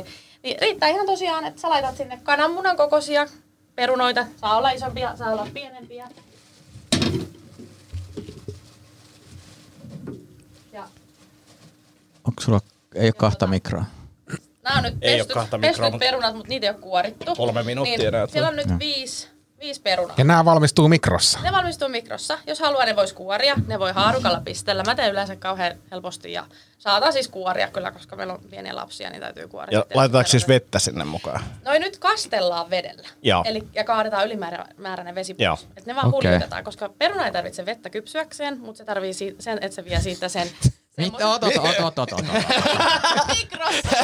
[0.43, 3.27] Niin riittää ihan tosiaan, että sä laitat sinne kananmunan kokoisia
[3.75, 4.25] perunoita.
[4.41, 6.07] Saa olla isompia, saa olla pienempiä.
[10.73, 10.83] Ja
[12.27, 12.59] Onko sulla,
[12.95, 13.85] ei ole kahta mikroa?
[14.63, 17.35] Nämä on nyt Ei pestyt, kahta mikroa, pestyt mutta- perunat, mutta niitä ei ole kuorittu.
[17.35, 18.29] Kolme minuuttia niin näet.
[18.29, 19.27] Siellä on nyt viisi,
[19.59, 20.15] viisi perunaa.
[20.17, 21.39] Ja nämä valmistuu mikrossa.
[21.43, 22.39] Ne valmistuu mikrossa.
[22.47, 23.55] Jos haluaa, ne voisi kuoria.
[23.67, 24.83] Ne voi haarukalla pistellä.
[24.83, 26.45] Mä teen yleensä kauhean helposti ja
[26.77, 29.77] saatan siis kuoria kyllä, koska meillä on pieniä lapsia, niin täytyy kuoria.
[29.77, 31.41] Ja sitten laitetaanko siis vettä sinne mukaan?
[31.65, 33.07] Noin nyt kastellaan vedellä.
[33.21, 33.43] Joo.
[33.45, 35.55] Eli, ja kaadetaan ylimääräinen vesi Joo.
[35.55, 35.67] pois.
[35.77, 36.29] Et ne vaan Okei.
[36.31, 40.01] huljutetaan, koska peruna ei tarvitse vettä kypsyäkseen, mutta se tarvii si- sen, että se vie
[40.01, 40.47] siitä sen,
[40.97, 41.27] Mitä?
[41.27, 42.15] Ota, ota, ota, ota, ota.
[43.27, 43.97] Mikrossa.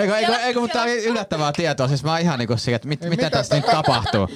[0.00, 1.88] Eikö, eikö, eikö, mutta tää oli yllättävää tietoa.
[1.88, 4.28] Siis mä oon ihan niinku siihen, että mit, mitä, mitä tässä nyt tapahtuu.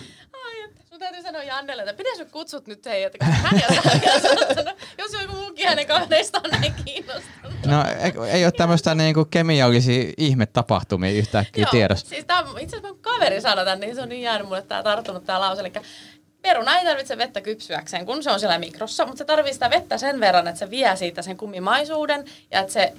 [1.24, 4.78] Että sanoa Jannelle, että pitäis nyt kutsut nyt heidät, koska hän ei ole vielä sanonut,
[4.98, 7.66] jos joku muukin hänen kahdeista on näin kiinnostunut.
[7.66, 12.08] No ei, ei ole tämmöistä niinku kemiallisia ihmetapahtumia yhtäkkiä tiedossa.
[12.08, 14.82] Siis tää on, itse asiassa kaveri sanoi tän, niin se on niin jäänyt mulle tää
[14.82, 15.60] tarttunut tää lause.
[15.60, 15.72] Eli
[16.42, 19.98] peruna ei tarvitse vettä kypsyäkseen, kun se on siellä mikrossa, mutta se tarvitsee sitä vettä
[19.98, 22.92] sen verran, että se vie siitä sen kummimaisuuden ja että se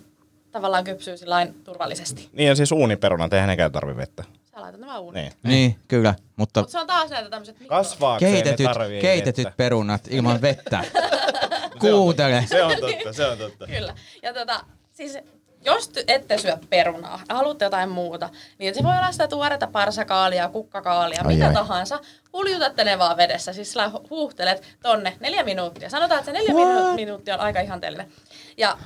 [0.51, 2.29] tavallaan kypsyy sillain turvallisesti.
[2.33, 4.23] Niin ja siis uuniperunat, eihän nekään tarvi vettä.
[4.55, 5.23] Sä laitat nämä uuniin.
[5.25, 5.33] Niin.
[5.43, 6.15] Niin, kyllä.
[6.35, 7.55] Mutta Mutta se on taas näitä tämmöiset.
[7.67, 9.57] Kasvaakseen keitetyt, ne tarvii keitetyt vettä.
[9.57, 10.83] perunat ilman vettä.
[11.81, 12.45] Kuuntele.
[12.49, 13.67] Se on totta, se on totta.
[13.67, 13.95] Kyllä.
[14.23, 14.59] Ja tota,
[14.93, 15.17] siis
[15.65, 20.49] jos ette syö perunaa ja haluatte jotain muuta, niin se voi olla sitä tuoretta parsakaalia,
[20.49, 21.53] kukkakaalia, Ai mitä ai.
[21.53, 21.99] tahansa.
[22.33, 25.89] Huljutatte ne vaan vedessä, siis sillä hu- huuhtelet tonne neljä minuuttia.
[25.89, 28.11] Sanotaan, että se neljä minu- minuuttia on aika ihanteellinen.
[28.57, 28.77] Ja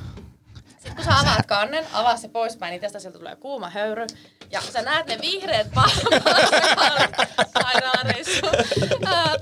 [0.80, 4.08] sitten kun sä avaat kannen, avaa se poispäin, niin tästä sieltä tulee kuuma höyry.
[4.52, 7.16] Ja sä näet ne vihreät parsakaalit,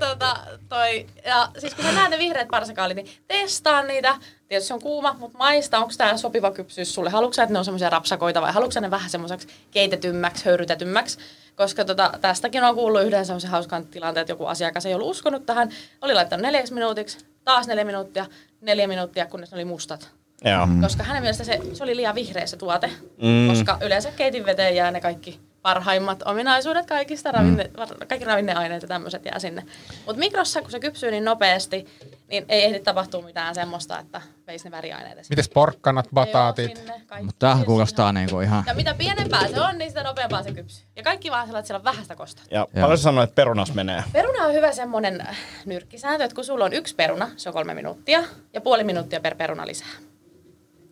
[0.00, 0.36] tota,
[0.68, 4.16] toi, ja siis kun sä näet ne vihreät parsakaalit, niin testaa niitä.
[4.48, 7.10] Tietysti se on kuuma, mutta maista, onko tämä sopiva kypsyys sulle?
[7.10, 11.18] Haluatko että ne on semmoisia rapsakoita vai haluatko ne vähän semmoiseksi keitetymmäksi, höyrytetymmäksi?
[11.56, 15.46] Koska tota, tästäkin on kuullut yhden semmoisen hauskan tilanteen, että joku asiakas ei ollut uskonut
[15.46, 15.70] tähän.
[16.02, 18.26] Oli laittanut neljäksi minuutiksi, taas neljä minuuttia,
[18.60, 20.10] neljä minuuttia, kunnes ne oli mustat.
[20.44, 20.66] Joo.
[20.66, 20.80] Mm.
[20.80, 22.90] Koska hänen mielestä se, se oli liian vihreä se tuote,
[23.22, 23.48] Mm.
[23.48, 28.06] koska yleensä keitin veteen jää ne kaikki parhaimmat ominaisuudet kaikista, ravinne, mm.
[28.08, 29.62] kaikki ravinneaineet ja tämmöiset jää sinne.
[30.06, 31.86] Mutta mikrossa, kun se kypsyy niin nopeasti,
[32.28, 35.26] niin ei ehdi tapahtua mitään semmoista, että veisi ne väriaineet.
[35.30, 36.82] Mites porkkanat, bataatit?
[37.22, 38.64] Mutta tämähän kuulostaa niinku ihan...
[38.66, 40.86] Ja mitä pienempää se on, niin sitä nopeampaa se kypsyy.
[40.96, 42.42] Ja kaikki vaan sellainen, että siellä on vähäistä kosta.
[42.50, 42.80] Ja Joo.
[42.80, 44.04] paljon sä sanoit, että perunas menee?
[44.12, 45.26] Peruna on hyvä semmoinen
[45.66, 48.22] nyrkkisääntö, että kun sulla on yksi peruna, se on kolme minuuttia,
[48.52, 49.88] ja puoli minuuttia per peruna lisää.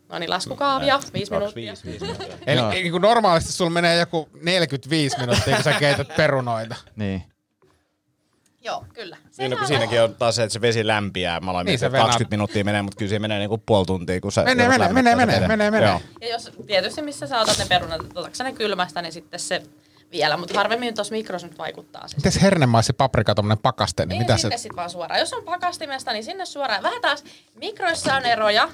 [0.08, 1.74] No niin, laskukaavia, viisi minuuttia.
[2.46, 2.70] Eli Joo.
[2.70, 6.74] niin kuin normaalisti sulla menee joku 45 minuuttia, kun sä keität perunoita.
[6.96, 7.22] Niin.
[8.64, 9.16] Joo, kyllä.
[9.30, 11.40] Se Niin, no, kun siinäkin on taas se, että se vesi lämpiää.
[11.40, 12.36] Mä aloin Niin, se että 20 venää.
[12.36, 15.48] minuuttia menee, mutta kyllä se menee niinku puoli tuntia, kun sä Menee, menee, menee, menee,
[15.48, 15.88] menee, menee.
[15.88, 16.00] Joo.
[16.20, 19.62] Ja jos tietysti missä sä otat ne perunat, otatko ne kylmästä, niin sitten se
[20.12, 20.36] vielä.
[20.36, 22.16] Mutta harvemmin tuossa mikrossa nyt vaikuttaa se.
[22.16, 24.40] Mites hernemaisi paprika, tommonen pakaste, niin Niin mitä se...
[24.40, 25.20] sinne sitten vaan suoraan.
[25.20, 26.82] Jos on pakastimesta, niin sinne suoraan.
[26.82, 28.68] Vähän taas mikroissa on eroja.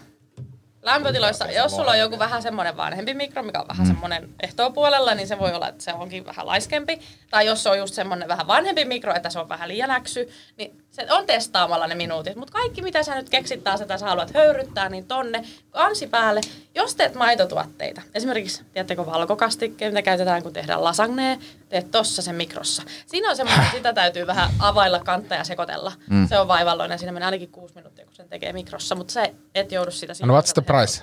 [0.83, 5.29] Lämpötiloissa, jos sulla on joku vähän semmoinen vanhempi mikro, mikä on vähän semmoinen ehtoopuolella, niin
[5.29, 7.01] se voi olla, että se onkin vähän laiskempi.
[7.31, 10.29] Tai jos se on just semmoinen vähän vanhempi mikro, että se on vähän liian äksy,
[10.57, 12.37] niin se on testaamalla ne minuutit.
[12.37, 16.41] Mutta kaikki, mitä sä nyt keksit taas, että sä haluat höyryttää, niin tonne kansi päälle.
[16.75, 21.37] Jos teet maitotuotteita, esimerkiksi, tiedättekö valkokastikkeen, mitä käytetään, kun tehdään lasagnea,
[21.69, 22.83] teet tossa sen mikrossa.
[23.07, 25.93] Siinä on semmoinen, että sitä täytyy vähän availla kantta ja sekoitella.
[26.11, 26.29] Mm.
[26.29, 29.73] Se on vaivalloinen, siinä menee ainakin kuusi minuuttia, kun sen tekee mikrossa, mutta se et
[29.73, 31.03] joudu sitä No what's the price?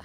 [0.00, 0.04] 44,90.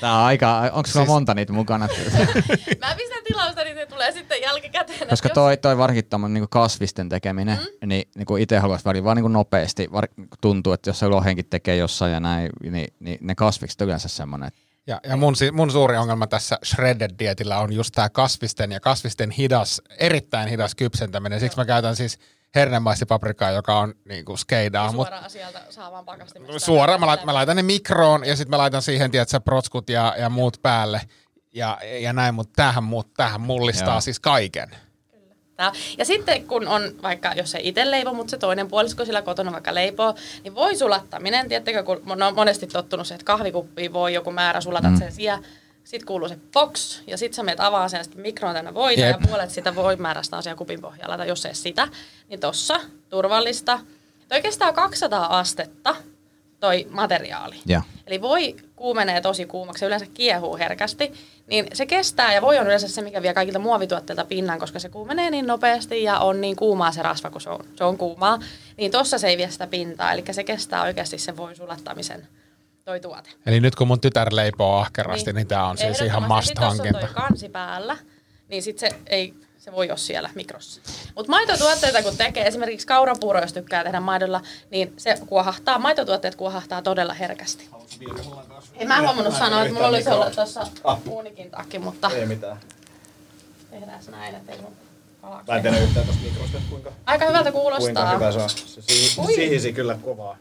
[0.00, 0.60] Tää on aika...
[0.72, 1.88] Onko sulla monta niitä mukana?
[2.80, 5.08] Mä pistän tilausta, niin se tulee sitten jälkikäteen.
[5.08, 7.88] Koska toi, toi varsinkin tommonen niinku kasvisten tekeminen, mm.
[7.88, 9.88] niin niinku itse haluaisi välillä vaan niinku nopeasti.
[9.92, 10.08] Var,
[10.40, 14.08] tuntuu, että jos se lohenkin tekee jossain ja näin, niin, niin ne kasvikset on yleensä
[14.08, 14.50] semmoinen,
[14.86, 19.82] Ja, ja mun, mun suuri ongelma tässä shredded-dietillä on just tämä kasvisten ja kasvisten hidas,
[19.98, 21.40] erittäin hidas kypsentäminen.
[21.40, 22.18] Siksi mä käytän siis
[22.54, 24.84] hernemaisipaprikaa, joka on niinku skeidaa.
[24.84, 26.58] jos Mut suoraan sieltä saa vaan pakastimesta.
[26.58, 30.14] suoraan mä, laitan, mä laitan ne mikroon ja sitten mä laitan siihen, tiedätkö, protskut ja,
[30.18, 31.00] ja muut päälle.
[31.54, 34.00] Ja, ja näin, mutta tämähän, muut, tämähän mullistaa Joo.
[34.00, 34.70] siis kaiken.
[35.56, 35.72] Tää.
[35.98, 39.52] Ja sitten kun on vaikka, jos ei itse leipo, mutta se toinen puolisko sillä kotona
[39.52, 44.14] vaikka leipoo, niin voi sulattaminen, tiedättekö, kun on on monesti tottunut se, että kahvikuppiin voi
[44.14, 44.98] joku määrä, sulatat mm.
[44.98, 45.42] sen siellä,
[45.84, 49.20] sitten kuuluu se box, ja sitten sä menet avaa sen, sitten mikroon tänne voita, Jep.
[49.20, 51.88] ja puolet sitä voimäärästä on siellä kupin pohjalla, tai jos ei sitä,
[52.28, 53.80] niin tossa, turvallista.
[54.28, 55.96] Toi kestää 200 astetta,
[56.60, 57.56] toi materiaali.
[57.66, 57.82] Joo.
[58.06, 61.12] Eli voi kuumenee tosi kuumaksi, se yleensä kiehuu herkästi,
[61.46, 64.88] niin se kestää ja voi on yleensä se, mikä vie kaikilta muovituotteilta pinnan, koska se
[64.88, 68.38] kuumenee niin nopeasti ja on niin kuumaa se rasva, kun se on, se on kuumaa.
[68.76, 72.28] Niin tossa se ei vie sitä pintaa, eli se kestää oikeasti sen voin sulattamisen
[72.84, 73.30] toi tuote.
[73.46, 76.54] Eli nyt kun mun tytär leipoo ahkerasti, niin, niin tämä on siis ihan ehdottomasti.
[76.54, 77.96] must Sit jos on toi kansi päällä,
[78.48, 80.80] niin sit se ei se voi olla siellä mikrossa.
[81.16, 84.40] Mutta maitotuotteita kun tekee, esimerkiksi kaurapuuro, jos tykkää tehdä maidolla,
[84.70, 87.68] niin se kuohahtaa, maitotuotteet kuohahtaa todella herkästi.
[88.76, 90.66] En mä huomannut sanoa, että mulla olisi ollut tuossa
[91.08, 92.56] uunikin takki, mutta Ei mitään.
[93.70, 94.72] tehdään näin, ettei mun
[95.48, 98.14] Mä en tiedä yhtään tosta mikrosta, kuinka, Aika hyvältä kuinka kuulostaa.
[98.14, 98.50] hyvä se on.
[98.50, 100.36] Se si- sihisi kyllä kovaa.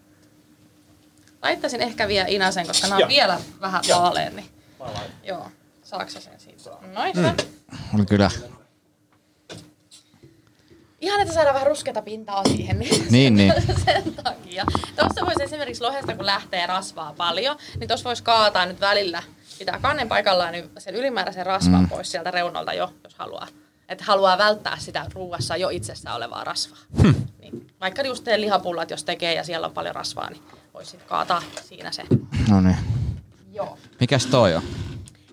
[1.43, 3.10] Laittaisin ehkä vielä Inasen, koska nämä on Joo.
[3.10, 4.01] vielä vähän Joo.
[4.01, 4.36] vaalean.
[4.36, 4.49] Niin.
[5.23, 5.47] Joo,
[5.84, 6.69] saaksa sen siitä?
[6.93, 7.34] Noin, hyvä.
[7.93, 8.32] on kyllä
[11.01, 13.54] Ihan, että saadaan vähän ruskeata pintaa siihen, niin, Niin, niin.
[13.86, 14.65] sen takia.
[14.95, 19.23] Tuossa voisi esimerkiksi lohesta, kun lähtee rasvaa paljon, niin tuossa voisi kaataa nyt välillä,
[19.60, 21.89] pitää kannen paikallaan, niin sen ylimääräisen rasvan mm.
[21.89, 23.47] pois sieltä reunalta jo, jos haluaa.
[23.89, 26.80] Että haluaa välttää sitä ruuassa jo itsessä olevaa rasvaa.
[27.01, 27.15] Hmm.
[27.39, 30.41] Niin, vaikka just lihapullat, jos tekee ja siellä on paljon rasvaa, niin
[30.73, 32.03] voisi kaataa siinä se.
[32.49, 32.77] No niin.
[33.53, 33.77] Joo.
[33.99, 34.63] Mikäs toi on?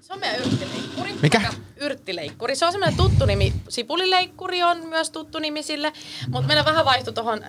[0.01, 1.15] Se on meidän yrttileikkuri.
[1.23, 1.41] Mikä?
[1.77, 2.57] Yrttileikkuri.
[2.57, 3.53] Se on semmoinen tuttu nimi.
[3.69, 5.93] Sipulileikkuri on myös tuttu nimi sille.
[6.29, 7.41] Mutta meillä vähän vaihtui tuohon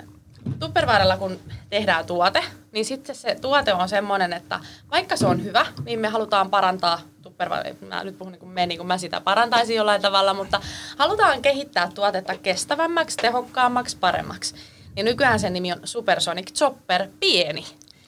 [0.60, 4.60] Tupperwarella, kun tehdään tuote, niin sitten se tuote on semmoinen, että
[4.92, 8.66] vaikka se on hyvä, niin me halutaan parantaa Tupperware, mä nyt puhun niin kuin me,
[8.66, 10.62] niin kuin mä sitä parantaisin jollain tavalla, mutta
[10.98, 14.56] halutaan kehittää tuotetta kestävämmäksi, tehokkaammaksi, paremmaksi.
[14.96, 17.66] Niin nykyään sen nimi on Supersonic Chopper pieni.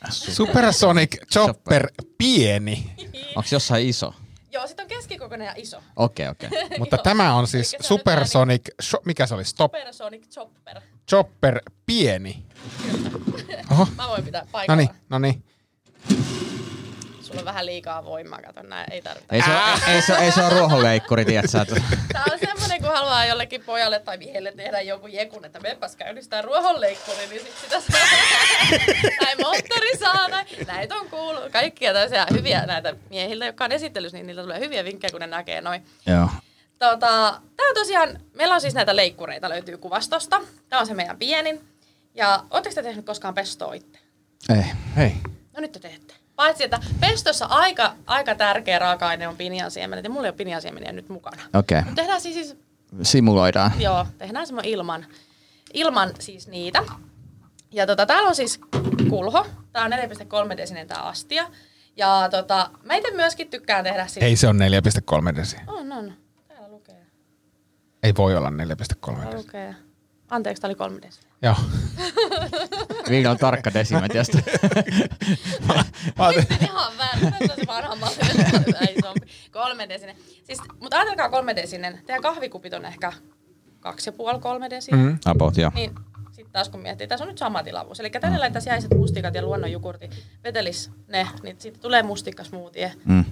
[0.10, 1.88] Supersonic Chopper
[2.18, 2.92] pieni,
[3.36, 4.14] Onko jossain iso?
[4.52, 5.78] Joo, sitten on keskikokoinen ja iso.
[5.96, 6.50] Okei, okei.
[6.80, 7.04] mutta Joo.
[7.04, 10.82] tämä on siis Elikkä se on Supersonic, sho, mikä se oli, Stop Supersonic Chopper.
[11.10, 12.46] Chopper pieni.
[13.72, 14.76] Oho, Mä voin pitää no paikalla.
[14.82, 15.44] niin, no niin.
[17.32, 19.36] Sulla on vähän liikaa voimaa, kato näin, ei tarvita.
[19.36, 21.76] Ei se, ole, ei, se, ei se ole ruohonleikkuri, tiedätkö?
[22.14, 26.42] Tää on semmonen, kun haluaa jollekin pojalle tai miehelle tehdä joku jekun, että mepäs käynnistää
[26.42, 28.00] ruohonleikkuri, niin sit sitä saa.
[29.20, 31.52] tai moottori saa, tai näitä on kuullut.
[31.52, 35.28] Kaikkia tällaisia hyviä näitä miehiltä, jotka on esittelyssä, niin niiltä tulee hyviä vinkkejä, kun ne
[35.28, 35.86] näkee noin.
[36.06, 36.30] Joo.
[36.80, 40.42] Tota, tää on tosiaan, meillä on siis näitä leikkureita, löytyy kuvastosta.
[40.70, 41.62] Tää on se meidän pienin.
[42.16, 44.00] Ja ootteko te tehnyt koskaan pestoa itse?
[44.50, 44.64] Ei.
[44.96, 45.14] Hei.
[45.54, 46.14] No nyt te teette.
[46.42, 51.10] Paitsi, että pestossa aika, aika tärkeä raaka-aine on pinjansiemenet, ja mulla ei ole pinjansiemeniä nyt
[51.10, 51.42] mukana.
[51.54, 51.78] Okei.
[51.82, 52.58] Mutta tehdään siis, siis
[53.02, 53.72] Simuloidaan.
[53.80, 55.06] joo, tehdään semmoinen ilman,
[55.74, 56.84] ilman siis niitä.
[57.72, 58.60] Ja tota, täällä on siis
[59.10, 59.46] kulho.
[59.72, 59.92] Tää on
[60.52, 61.48] 4,3 desinen tää astia.
[61.96, 64.24] Ja tota, mä itse myöskin tykkään tehdä siis...
[64.24, 64.60] Ei se on
[65.32, 65.58] 4,3 desi.
[65.68, 66.14] On, on.
[66.48, 67.06] Täällä lukee.
[68.04, 68.56] Ei voi olla 4,3
[69.16, 69.38] Täällä desi.
[69.38, 69.76] lukee.
[70.32, 71.32] Anteeksi, tää oli kolme desinen.
[71.42, 71.56] Joo.
[73.10, 74.38] Viillä on tarkka desimetriasta.
[75.68, 75.74] Mä
[76.26, 77.34] ajattelin- Pistin ihan väärin.
[78.90, 79.28] Ei isompi.
[79.52, 80.16] Kolme desinen.
[80.44, 82.00] Siis, mutta ajatelkaa kolme desinen.
[82.06, 83.14] Teidän kahvikupit on ehkä
[83.80, 85.00] kaksi ja puoli kolme desinen.
[85.06, 85.20] Mm.
[85.26, 85.72] About, joo.
[85.76, 85.96] Niin
[86.32, 88.00] sitten taas kun miettii, tässä on nyt sama tilavuus.
[88.00, 90.10] Eli tänne laittaisi jäiset mustikat ja luonnonjukurti,
[90.44, 93.26] vetelis ne, niin sitten tulee mustikkasmoothie, Mm.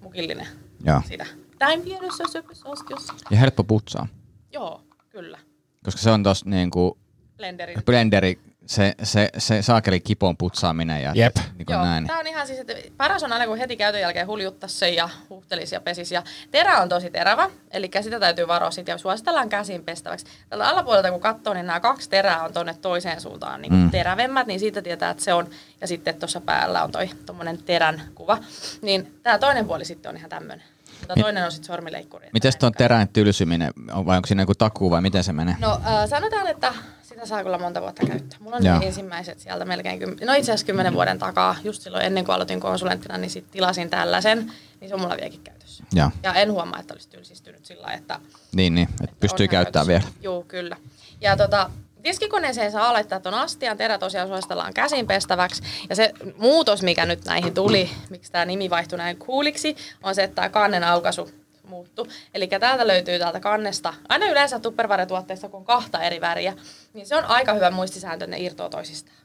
[0.00, 0.46] mukillinen
[0.84, 1.02] Joo.
[1.08, 1.26] sitä.
[1.60, 3.14] Näin pienessä söpössä oskiossa.
[3.30, 4.08] Ja helppo putsaa.
[4.52, 5.38] Joo, kyllä.
[5.86, 6.98] Koska se on tos niinku
[7.36, 7.82] Blenderin.
[7.84, 11.36] blenderi, se, se, se saakeli kipon putsaaminen ja Jep.
[11.58, 12.06] Niinku Joo, näin.
[12.06, 15.08] tää on ihan siis, että paras on aina kun heti käytön jälkeen huljuttaa sen ja
[15.30, 16.12] huhtelis ja pesis.
[16.12, 20.26] Ja terä on tosi terävä, eli sitä täytyy varoa sit ja suositellaan käsin pestäväksi.
[20.48, 23.90] Tällä alapuolelta kun katsoo, niin nämä kaksi terää on tonne toiseen suuntaan niin mm.
[23.90, 25.48] terävemmät, niin siitä tietää, että se on.
[25.80, 28.38] Ja sitten tuossa päällä on toi tommonen terän kuva.
[28.82, 30.75] Niin tämä toinen puoli sitten on ihan tämmöinen.
[31.00, 32.28] Mutta toinen on sitten sormileikkuri.
[32.32, 35.56] Miten tuon terän tylsyminen, on- vai onko siinä joku takuu vai miten se menee?
[35.58, 38.38] No äh, sanotaan, että sitä saa kyllä monta vuotta käyttää.
[38.40, 38.78] Mulla on Joo.
[38.78, 42.34] ne ensimmäiset sieltä melkein, kym- no itse asiassa kymmenen vuoden takaa, just silloin ennen kuin
[42.34, 45.84] aloitin konsulenttina, niin sit tilasin tällaisen, niin se on mulla vieläkin käytössä.
[45.92, 46.10] Joo.
[46.22, 48.20] Ja en huomaa, että olisi tylsistynyt sillä lailla, että
[48.54, 50.02] Niin, niin, että pystyy on ihan käyttämään vielä.
[50.20, 50.76] Joo, kyllä.
[51.20, 51.70] Ja tota,
[52.06, 55.62] tiskikoneeseen saa laittaa tuon astian, terä tosiaan suositellaan käsin pestäväksi.
[55.88, 60.22] Ja se muutos, mikä nyt näihin tuli, miksi tämä nimi vaihtui näin kuuliksi, on se,
[60.22, 61.30] että tämä kannen aukaisu
[61.64, 62.08] muuttu.
[62.34, 66.54] Eli täältä löytyy täältä kannesta, aina yleensä tupperware-tuotteista, kun on kahta eri väriä,
[66.94, 69.16] niin se on aika hyvä muistisääntö, että ne irtoaa toisistaan.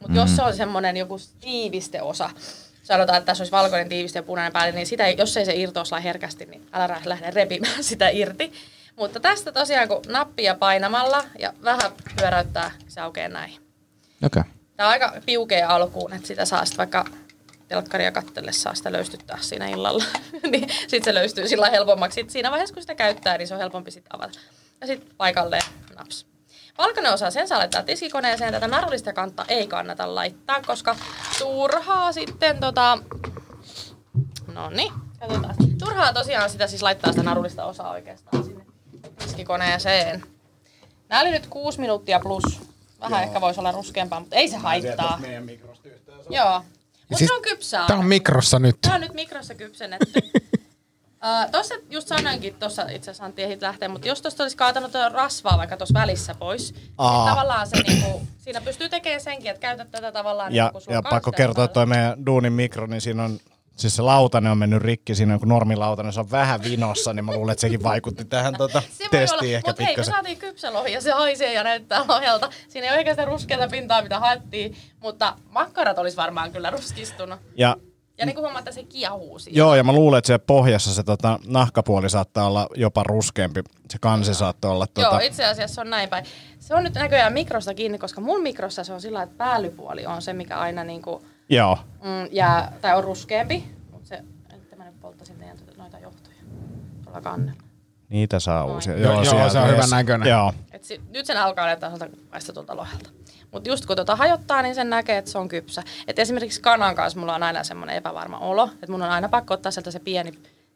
[0.00, 0.16] Mutta mm.
[0.16, 2.30] jos se on semmoinen joku tiivisteosa,
[2.82, 6.00] sanotaan, että tässä olisi valkoinen tiiviste ja punainen päälle, niin sitä, jos ei se irtoa
[6.00, 8.52] herkästi, niin älä lähde repimään sitä irti.
[8.96, 13.52] Mutta tästä tosiaan, kun nappia painamalla ja vähän pyöräyttää, se aukeaa näin.
[14.22, 14.40] Okei.
[14.40, 14.52] Okay.
[14.76, 17.04] Tämä on aika piukea alkuun, että sitä saa sitten vaikka
[17.68, 20.04] telkkaria katselle saa sitä löystyttää siinä illalla.
[20.50, 22.14] niin sitten se löystyy sillä helpommaksi.
[22.14, 24.38] Sit siinä vaiheessa, kun sitä käyttää, niin se on helpompi sitten avata.
[24.80, 25.62] Ja sitten paikalleen
[25.98, 26.26] naps.
[26.78, 28.52] Valkoinen osa, sen saa laittaa tiskikoneeseen.
[28.52, 30.96] Tätä narullista kantta ei kannata laittaa, koska
[31.38, 32.98] turhaa sitten tota...
[34.54, 35.54] No niin, katsotaan.
[35.78, 38.63] Turhaa tosiaan sitä siis laittaa sitä narullista osaa oikeastaan sinne
[39.16, 40.22] tiskikoneeseen.
[41.08, 42.42] Nämä oli nyt kuusi minuuttia plus.
[43.00, 45.20] Vähän ehkä voisi olla ruskeampaa, mutta ei se haittaa.
[46.30, 46.64] Joo.
[47.08, 47.86] Mutta siis se on kypsää.
[47.86, 48.76] Tää on mikrossa nyt.
[48.80, 50.20] Tämä on nyt mikrossa kypsennetty.
[51.24, 54.92] Uh, tuossa just sanoinkin, tuossa itse asiassa Antti ehdit lähteä, mutta jos tuosta olisi kaatanut
[55.12, 57.28] rasvaa vaikka tuossa välissä pois, niin Aa.
[57.28, 60.96] tavallaan se niinku, siinä pystyy tekemään senkin, että käytät tätä tavallaan Ja, niinku, kun sulla
[60.96, 63.38] ja pakko kertoa, että toi meidän duunin mikro, niin siinä on,
[63.76, 67.32] siis se lautanen on mennyt rikki, siinä joku normilautanen, se on vähän vinossa, niin mä
[67.32, 70.92] luulen, että sekin vaikutti tähän tota, Se testiin olla, ehkä mutta hei, me saatiin kypsälohi
[70.92, 72.50] ja se haisee ja näyttää lohelta.
[72.68, 77.40] Siinä ei ole oikeastaan ruskeata pintaa, mitä haettiin, mutta makkarat olisi varmaan kyllä ruskistunut.
[77.56, 77.76] Ja
[78.18, 79.58] Ja niin kuin huomaat, että se kiehuu siinä.
[79.58, 83.60] Joo, ja mä luulen, että se pohjassa se tota, nahkapuoli saattaa olla jopa ruskeampi.
[83.90, 84.86] Se kansi saattaa olla...
[84.86, 86.24] Tota, Joo, itse asiassa se on näin päin.
[86.58, 90.22] Se on nyt näköjään mikrosta kiinni, koska mun mikrossa se on sillä, että päällypuoli on
[90.22, 91.78] se, mikä aina niinku, Joo.
[92.02, 93.64] mm, jää, tai on ruskeampi.
[93.90, 94.14] Mutta se,
[94.54, 96.36] että mä nyt polttaisin teidän tuota- noita johtoja
[97.04, 97.62] tuolla kannella.
[98.08, 98.96] Niitä saa uusia.
[98.98, 100.28] Joo, joo, sieltä se on hyvän näköinen.
[100.28, 100.52] Joo.
[100.72, 103.10] Et si- nyt sen alkaa näyttää sellaista paistetulta lohelta.
[103.52, 105.82] Mutta just kun tota hajottaa, niin sen näkee, että se on kypsä.
[106.08, 109.54] Et esimerkiksi kanan kanssa mulla on aina semmoinen epävarma olo, että mun on aina pakko
[109.54, 110.32] ottaa sieltä se pieni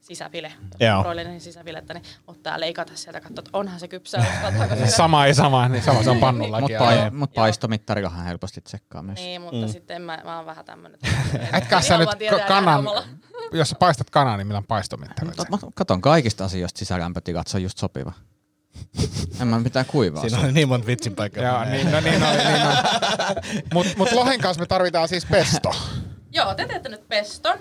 [0.08, 1.14] sisäfile, Joo.
[1.14, 4.24] jos niin sisäfilettä, niin ottaa leikata sieltä, katsoa, että onhan se kypsä.
[4.96, 6.62] Sama ei sama, niin sama se on pannullakin.
[6.62, 9.18] Mutta pai, mut paistomittarillahan helposti tsekkaa myös.
[9.18, 9.68] Niin, mutta mm.
[9.68, 10.98] sitten mä, mä oon vähän tämmönen.
[11.52, 12.08] Etkä sä nyt
[12.48, 12.84] kanan,
[13.52, 15.26] jos sä paistat kanaa, niin millä on paistomittari?
[15.26, 18.12] Mutta mä katon kaikista asioista sisälämpötilat, se on just sopiva.
[19.40, 20.28] en mä mitään kuivaa.
[20.28, 21.44] Siinä on niin monta vitsin paikkaa.
[21.44, 22.76] Joo, niin, no niin, no, niin on.
[23.74, 25.74] Mut, mut lohen kanssa me tarvitaan siis pesto.
[26.32, 27.58] Joo, te teette nyt peston.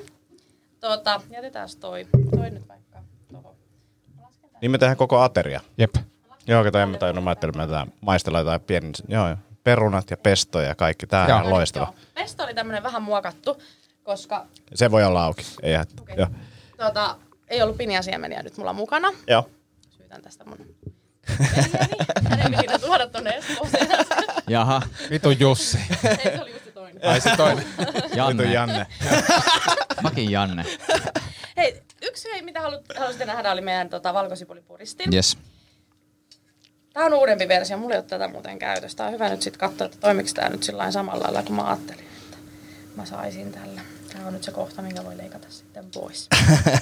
[0.82, 3.00] Tuota, jätetään toi, toi nyt vaikka
[3.32, 3.56] tohon.
[4.62, 5.62] Niin me tehdään koko ateria.
[5.78, 5.96] Jep.
[6.48, 8.92] Joo, kato, en mä tajunnut, mä ajattelin, että maistellaan jotain pieni.
[9.08, 9.38] Joo, joo.
[9.64, 11.08] Perunat ja pesto ja kaikki.
[11.08, 11.86] Tää on loistava.
[11.86, 11.96] Joo.
[12.14, 13.62] Pesto oli tämmönen vähän muokattu,
[14.04, 15.46] koska Se voi olla auki.
[15.62, 15.76] Ei.
[16.02, 16.16] Okei.
[16.18, 16.28] Joo.
[16.78, 17.16] tuota,
[17.48, 19.10] ei ollut pinjasiemeniä nyt mulla mukana.
[19.28, 19.50] Joo.
[19.90, 20.98] Syytän tästä mun veljeni.
[22.30, 23.88] Hänen piti tuoda tonne Espooseen.
[24.50, 25.78] Jaha, Vitu Jussi.
[26.04, 27.06] Ei, se oli just se toinen.
[27.06, 27.66] Ai se toinen.
[28.16, 28.54] Janne.
[28.54, 28.86] Janne.
[29.06, 29.26] Janne.
[30.04, 30.66] Makin Janne.
[31.58, 35.14] Hei, yksi hei, mitä halut, halusitte nähdä oli meidän tota, valkosipulipuristin.
[35.14, 35.38] Yes.
[36.94, 38.98] Tämä on uudempi versio, mulla ei ole tätä muuten käytössä.
[38.98, 41.64] Tää on hyvä nyt sitten katsoa, että toimiko tämä nyt sillä samalla lailla kuin mä
[41.68, 42.38] ajattelin, että
[42.96, 43.82] mä saisin tällä.
[44.14, 46.28] Tämä on nyt se kohta, minkä voi leikata sitten pois.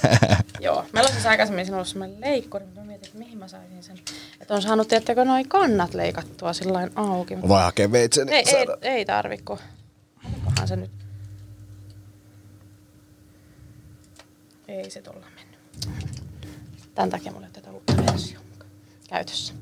[0.60, 3.48] Joo, meillä on siis aikaisemmin siinä ollut semmoinen leikkuri, mutta mä mietin, että mihin mä
[3.48, 3.98] saisin sen.
[4.40, 7.36] Että on saanut, tiettäkö, noi kannat leikattua sillä auki.
[7.36, 8.28] Mutta Voi hakea veitsen.
[8.28, 9.58] ei, ei, ei tarvi, kun...
[10.46, 10.90] Onkohan se nyt...
[14.68, 15.58] Ei se tuolla mennyt.
[16.94, 18.64] Tän takia mulla ei tätä uutta versiota
[19.08, 19.54] käytössä.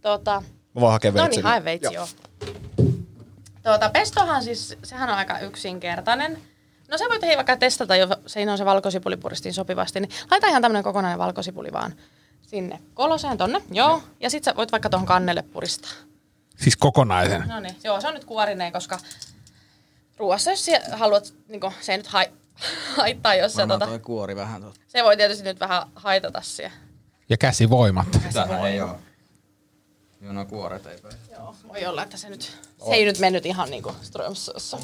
[0.00, 0.42] Tota,
[0.74, 2.08] Mä voin hakea no niin, hae veitsi, joo.
[3.62, 6.38] Tuota, pestohan siis, sehän on aika yksinkertainen.
[6.88, 10.62] No sä voit hei vaikka testata, jos siinä on se valkosipulipuristin sopivasti, niin laita ihan
[10.62, 11.94] tämmönen kokonainen valkosipuli vaan
[12.42, 14.02] sinne koloseen tonne, joo.
[14.20, 15.90] Ja sit sä voit vaikka tuohon kannelle puristaa.
[16.56, 17.44] Siis kokonaisen.
[17.48, 18.98] No niin, joo, se on nyt kuorineen, koska
[20.16, 22.26] ruoassa, jos sä haluat, niin kun, se ei nyt hai,
[22.96, 24.80] haittaa, jos se, tota, kuori vähän tuota.
[24.88, 26.76] se voi tietysti nyt vähän haitata siellä.
[27.28, 28.06] Ja käsivoimat.
[28.32, 28.98] Tähän ei oo.
[30.20, 31.18] Joo, no kuoret ei pääse.
[31.32, 32.42] Joo, voi olla, että se nyt,
[32.84, 34.78] se ei nyt mennyt ihan niinku Strömsössä.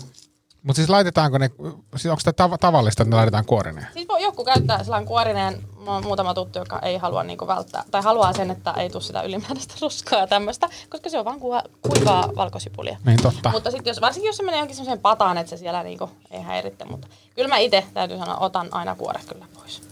[0.62, 1.50] Mutta siis laitetaanko ne,
[1.96, 3.86] siis onko tämä tav- tavallista, että ne laitetaan kuorineen?
[3.92, 5.62] Siis voi joku käyttää sellainen kuorineen,
[6.04, 9.74] muutama tuttu, joka ei halua niinku välttää, tai haluaa sen, että ei tule sitä ylimääräistä
[9.80, 12.98] ruskaa ja tämmöistä, koska se on vaan kuva, kuivaa valkosipulia.
[13.04, 13.50] Niin totta.
[13.50, 16.40] Mutta sitten jos, varsinkin jos se menee johonkin semmoiseen pataan, että se siellä niinku ei
[16.42, 19.82] häiritte, mutta kyllä mä itse täytyy sanoa, otan aina kuoret kyllä pois.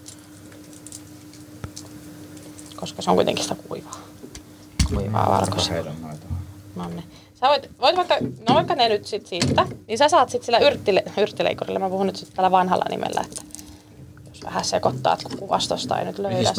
[2.76, 3.96] Koska se on kuitenkin sitä kuivaa.
[4.88, 5.92] Kuivaa valkosipulia.
[6.77, 7.05] No niin.
[7.35, 8.15] Sä voit, voit vaikka,
[8.49, 12.07] no vaikka ne nyt sit siitä, niin sä saat sit sillä yrttile, yrttileikurilla, mä puhun
[12.07, 13.43] nyt sit tällä vanhalla nimellä, että
[14.29, 16.37] jos vähän sekoittaa, että kun kuvastosta ei nyt löydä.
[16.37, 16.53] Vaikka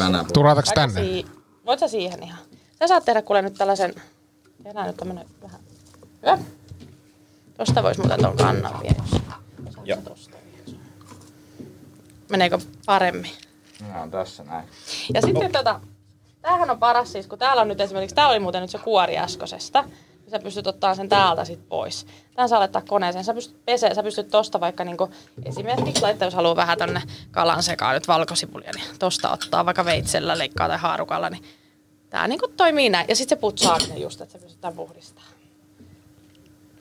[0.74, 1.00] tänne?
[1.00, 1.26] Si-
[1.66, 2.38] voit sä siihen ihan.
[2.78, 3.94] Sä saat tehdä kuule nyt tällaisen,
[4.62, 5.60] tehdään nyt tämmönen vähän,
[6.22, 6.38] hyvä.
[7.58, 9.04] Tosta vois muuten ton kannan vielä,
[9.84, 9.98] Joo.
[12.30, 13.30] Meneekö paremmin?
[13.88, 14.68] Mä on tässä näin.
[15.14, 15.80] Ja sitten tota,
[16.42, 19.18] tämähän on paras siis, kun täällä on nyt esimerkiksi, tää oli muuten nyt se kuori
[19.18, 19.84] äskosesta,
[20.30, 22.06] sä pystyt ottaa sen täältä sit pois.
[22.36, 25.10] Tän saa laittaa koneeseen, sä pystyt pesee, sä pystyt tosta vaikka niinku,
[25.44, 30.38] esimerkiksi laittaa, jos haluaa vähän tonne kalan sekaan nyt valkosipulia, niin tosta ottaa vaikka veitsellä,
[30.38, 31.44] leikkaa tai haarukalla, niin
[32.10, 33.06] tää niinku toimii näin.
[33.08, 35.32] Ja sitten se putsaaminen just, että se pystytään puhdistamaan.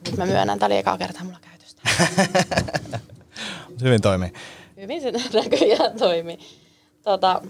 [0.06, 1.82] Nyt mä myönnän, tää oli ekaa kertaa mulla käytöstä.
[3.84, 4.34] Hyvin toimii.
[4.78, 5.12] Hyvin se
[5.44, 6.40] näköjään toimii.
[7.04, 7.42] Tota,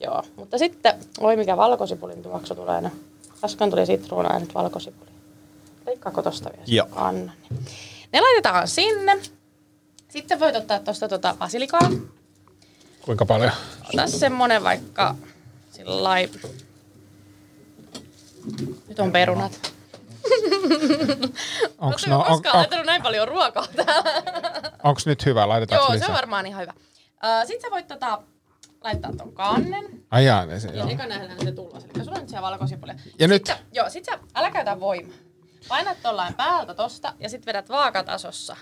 [0.00, 2.92] joo, mutta sitten, oi mikä valkosipulin tuoksu tulee nyt.
[3.44, 5.10] Äsken tuli sitruunaa ja nyt valkosipuli.
[5.86, 6.64] Leikkaako tosta vielä?
[6.66, 6.88] Joo.
[6.92, 7.32] Anna.
[7.50, 7.64] Niin.
[8.12, 9.18] Ne laitetaan sinne.
[10.08, 11.90] Sitten voit ottaa tosta tota basilikaa.
[13.02, 13.52] Kuinka paljon?
[13.94, 15.14] Ota semmonen vaikka
[15.70, 16.10] sillä
[18.88, 19.52] Nyt on perunat.
[21.78, 24.22] Onks, Oletteko no, on, koskaan on, laittanut näin paljon ruokaa täällä?
[24.84, 25.48] onks nyt hyvä?
[25.48, 26.08] Laitetaanko Joo, se lisää?
[26.08, 26.72] on varmaan ihan hyvä.
[26.76, 28.22] Uh, Sitten sä voit tota,
[28.84, 29.84] laittaa ton kannen.
[30.10, 30.88] Ai jaa, niin se, Ja joo.
[30.88, 31.84] eka nähdään se tulos.
[31.84, 32.94] Eli sulla on nyt siellä valkosipulia.
[33.18, 33.46] Ja nyt?
[33.46, 35.16] Sä, joo, sit sä, älä käytä voimaa.
[35.68, 38.56] Painat tollain päältä tosta ja sit vedät vaakatasossa.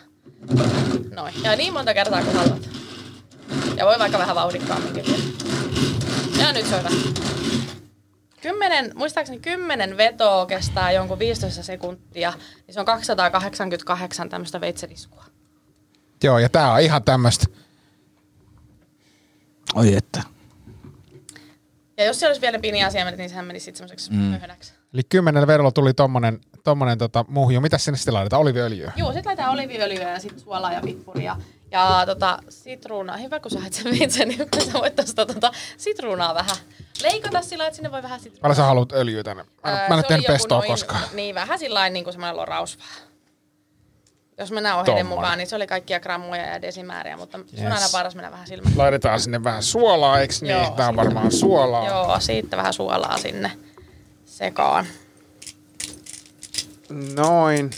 [1.15, 1.35] Noin.
[1.43, 2.69] Ja niin monta kertaa kuin haluat.
[3.77, 5.23] Ja voi vaikka vähän vauhdikkaamminkin vielä.
[6.39, 6.91] Ja nyt se on hyvä.
[8.43, 12.33] Kymmenen, muistaakseni kymmenen vetoa kestää jonkun 15 sekuntia,
[12.67, 15.25] niin se on 288 tämmöistä veitseliskua.
[16.25, 17.47] Joo, ja tää on ihan tämmöstä.
[19.77, 20.23] Oi että.
[21.97, 24.17] Ja jos siellä olisi vielä pinjasiemenet, niin sehän menisi sitten semmoiseksi mm.
[24.17, 24.73] möhönäksi.
[24.95, 27.61] Eli kymmenellä verolla tuli tommonen, tommonen tota, muhju.
[27.61, 28.43] Mitä sinne sitten laitetaan?
[28.43, 28.93] Oliviöljyä.
[28.97, 31.37] Joo, sitten laitetaan oliviöljyä ja sitten suolaa ja pippuria.
[31.71, 33.17] Ja tota, sitruunaa.
[33.17, 34.39] Hyvä, kun sä et sen vitsen, niin
[34.73, 36.57] sä voit tosta tota, sitruunaa vähän
[37.03, 38.43] leikata sillä, että sinne voi vähän sitruunaa.
[38.43, 39.45] Paljon sä haluat öljyä tänne?
[39.65, 41.03] Mä, Öö, mä en tehnyt pestoa noin- koskaan.
[41.13, 43.06] Niin, vähän sillä lailla niin kuin semmoinen loraus vähän.
[44.39, 45.19] Jos mennään ohjeiden Tommonen.
[45.19, 47.51] mukaan, niin se oli kaikkia grammoja ja desimääriä, mutta yes.
[47.57, 48.79] se on aina paras mennä vähän silmään.
[48.79, 50.51] Laitetaan sinne vähän suolaa, eiks niin?
[50.57, 51.87] Joo, Tää on varmaan suolaa.
[51.87, 53.51] Joo, siitä vähän suolaa sinne
[54.25, 54.87] sekaan.
[57.17, 57.71] Noin.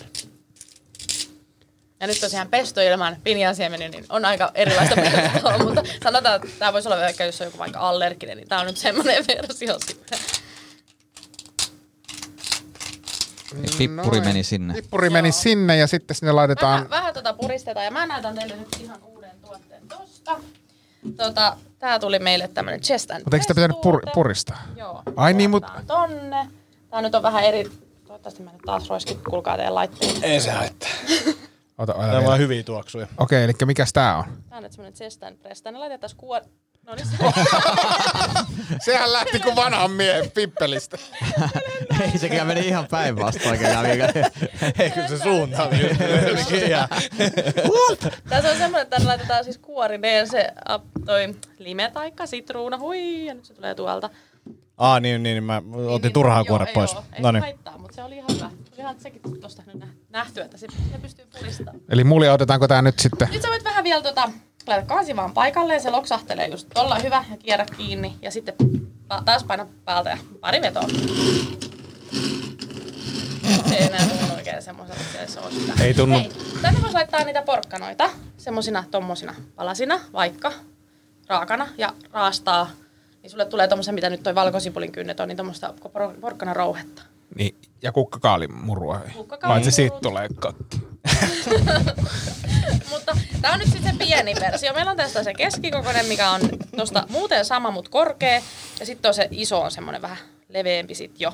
[2.01, 6.73] Ja nyt tosiaan pesto ilman pinjansiemeniä, niin on aika erilaista pestoa, mutta sanotaan, että tämä
[6.73, 10.19] voisi olla vaikka, jos on joku vaikka allerginen, niin tämä on nyt semmoinen versio sitten.
[13.55, 14.75] Niin Pippuri meni sinne.
[14.75, 16.75] Pippuri meni sinne ja sitten sinne laitetaan...
[16.75, 20.41] Vähän, vähän tota puristetaan ja mä näytän teille nyt ihan uuden tuotteen tosta.
[21.17, 24.63] Tota, tää tuli meille tämmönen chest and Mutta eikö sitä pitänyt pur- puristaa?
[24.77, 25.03] Joo.
[25.17, 26.49] Ai niin, mut- tonne.
[26.91, 27.71] Tää nyt on vähän eri...
[28.07, 30.25] Toivottavasti mä nyt taas roiskin, kuulkaa teidän laitteen.
[30.25, 30.89] Ei se haittaa.
[31.79, 33.07] Ota, ota Tämä on hyviä tuoksuja.
[33.19, 34.25] Okei, eli mikäs tää on?
[34.49, 35.63] Tää on nyt semmonen chest and press.
[35.63, 36.41] Tänne laitetaan kuor...
[36.89, 37.07] No niin,
[38.85, 40.99] Sehän lähti kuin vanhan miehen pippelistä.
[42.13, 43.61] Ei sekin meni ihan päinvastoin.
[44.79, 45.77] Ei kyllä se suunta oli
[48.29, 52.79] Tässä on semmoinen, että tänne laitetaan siis kuorineen se ap, toi lime taikka sitruuna.
[52.79, 54.11] Hui, ja nyt se tulee tuolta.
[54.79, 56.95] Aa, niin, niin, mä Niin, otin niin, turhaa joo, kuoret ei pois.
[56.95, 57.41] oo, Ei No se niin.
[57.43, 58.51] haittaa, mutta se oli ihan hyvä.
[58.79, 59.21] Ihan sekin
[59.75, 61.77] nä- nähty, että se, se pystyy puristamaan.
[61.89, 63.29] Eli mulia otetaanko tää nyt sitten?
[63.33, 64.31] Nyt sä voit vähän vielä tota,
[64.69, 68.55] laita kansi vaan paikalleen, se loksahtelee just tolla hyvä ja kierrä kiinni ja sitten
[69.25, 70.85] taas paina päältä ja pari vetoa.
[73.73, 75.73] Ei enää tunnu oikein semmoiselta, että se on sitä.
[75.85, 76.19] Ei tunnu.
[76.19, 80.53] Hei, tänne voisi laittaa niitä porkkanoita, semmosina tommosina palasina, vaikka
[81.29, 82.71] raakana ja raastaa.
[83.23, 87.03] Niin sulle tulee tommosen, mitä nyt toi valkosipulin kynnet on, niin tommosta por- porkkana rouhetta.
[87.35, 89.01] Niin, ja kukkakaalimurua.
[89.41, 90.89] Paitsi siitä tulee kakki.
[92.91, 94.73] Mutta tämä on nyt sitten se pieni versio.
[94.73, 96.41] Meillä on tästä se keskikokoinen, mikä on
[96.77, 98.43] tosta muuten sama, mutta korkea.
[98.81, 100.19] Ja sitten on se iso on semmoinen vähän
[100.49, 101.33] leveämpi sit jo.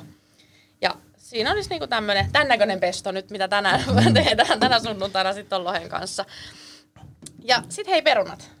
[0.81, 3.83] Ja siinä olisi niinku tämmöinen, tämän näköinen pesto nyt, mitä tänään
[4.13, 6.25] tehdään tänä sunnuntaina sitten lohen kanssa.
[7.43, 8.54] Ja sitten hei perunat.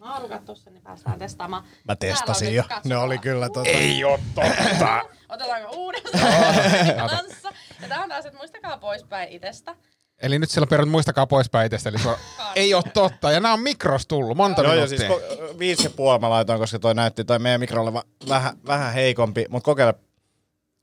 [0.00, 1.64] Haarukat tossa, niin päästään testaamaan.
[1.88, 2.64] Mä testasin jo.
[2.84, 3.70] Ne oli kyllä tota...
[3.70, 5.02] Ei oo totta.
[5.28, 6.32] Otetaanko uudestaan
[7.10, 7.52] kanssa.
[7.82, 9.76] Ja tää on taas, että muistakaa poispäin itsestä.
[10.22, 11.88] Eli nyt siellä perut muistakaa poispäin itsestä.
[11.88, 12.18] Eli sua...
[12.54, 13.32] Ei oo totta.
[13.32, 14.36] Ja nämä on mikros tullut.
[14.36, 15.08] Monta Joo, joo, minuuttia.
[15.08, 18.58] siis ko- viisi ja puoli mä laitoin, koska toi näytti toi meidän mikro olevan vähän,
[18.66, 19.94] vähän heikompi, mutta kokeile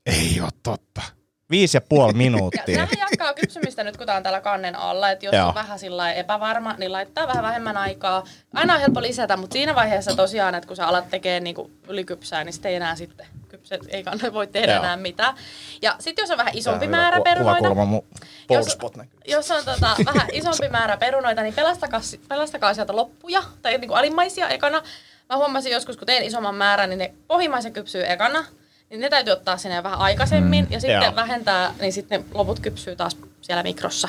[0.06, 1.02] Ei oo totta.
[1.50, 2.62] Viisi ja puoli Ja minuuttia.
[2.66, 5.10] tämähän jatkaa kypsymistä nyt, kun tää on täällä kannen alla.
[5.10, 5.48] Että jos Joo.
[5.48, 8.24] on vähän sillä epävarma, niin laittaa vähän vähemmän aikaa.
[8.54, 12.44] Aina on helppo lisätä, mutta siinä vaiheessa tosiaan, että kun sä alat tekemään niinku ylikypsää,
[12.44, 14.82] niin sitten ei enää sitten kypset, ei kannata voi tehdä Joo.
[14.82, 15.34] enää mitään.
[15.82, 18.02] Ja sitten jos on vähän isompi on määrä ku- perunoita, mun
[18.50, 18.78] jos,
[19.26, 24.48] jos on tota, vähän isompi määrä perunoita, niin pelastakaa, pelastakaa sieltä loppuja tai niinku alimmaisia
[24.48, 24.82] ekana.
[25.28, 28.44] Mä huomasin joskus, kun tein isomman määrän, niin ne pohjimmaisen kypsyy ekana.
[28.90, 31.16] Niin ne täytyy ottaa sinne vähän aikaisemmin mm, ja sitten joo.
[31.16, 34.08] vähentää, niin sitten ne loput kypsyy taas siellä mikrossa.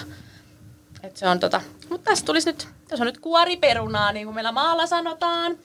[1.04, 4.52] Et se on tota, mutta tässä tulisi nyt, tässä on nyt kuoriperunaa, niin kuin meillä
[4.52, 5.58] maalla sanotaan.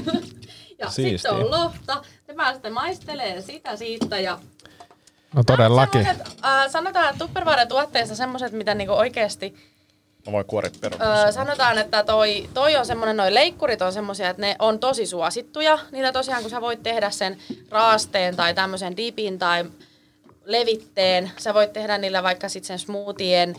[0.78, 2.02] ja sitten on lohta.
[2.26, 4.38] Te pääsette maistelemaan sitä siitä ja
[5.34, 6.06] No todellakin.
[6.06, 9.54] Äh, sanotaan, että Tupperware tuotteista semmoiset, mitä niinku oikeasti
[10.26, 10.44] Mä voin
[10.80, 11.08] perunat.
[11.08, 15.06] Öö, sanotaan, että toi, toi on semmoinen, noi leikkurit on semmoisia, että ne on tosi
[15.06, 15.78] suosittuja.
[15.92, 17.38] Niillä tosiaan, kun sä voit tehdä sen
[17.70, 19.64] raasteen tai tämmöisen dipin tai
[20.44, 23.56] levitteen, sä voit tehdä niillä vaikka sitten sen smoothien.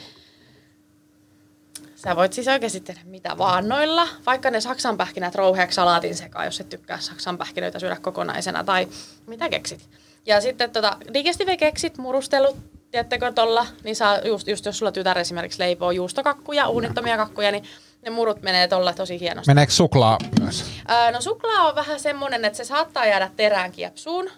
[1.95, 6.59] Sä voit siis oikeasti tehdä mitä vaan noilla, vaikka ne saksanpähkinät rouheaksi salaatin sekaan, jos
[6.59, 8.87] et tykkää saksanpähkinöitä syödä kokonaisena tai
[9.27, 9.89] mitä keksit.
[10.25, 12.57] Ja sitten tota, digestive-keksit, murustelut,
[12.91, 17.63] tiedättekö tolla, niin saa just, just jos sulla tytär esimerkiksi leipoo juustokakkuja, uunittomia kakkuja, niin
[18.01, 19.49] ne murut menee tolla tosi hienosti.
[19.49, 20.65] Meneekö suklaa myös?
[20.91, 24.29] Öö, no suklaa on vähän semmonen, että se saattaa jäädä terään kiepsuun.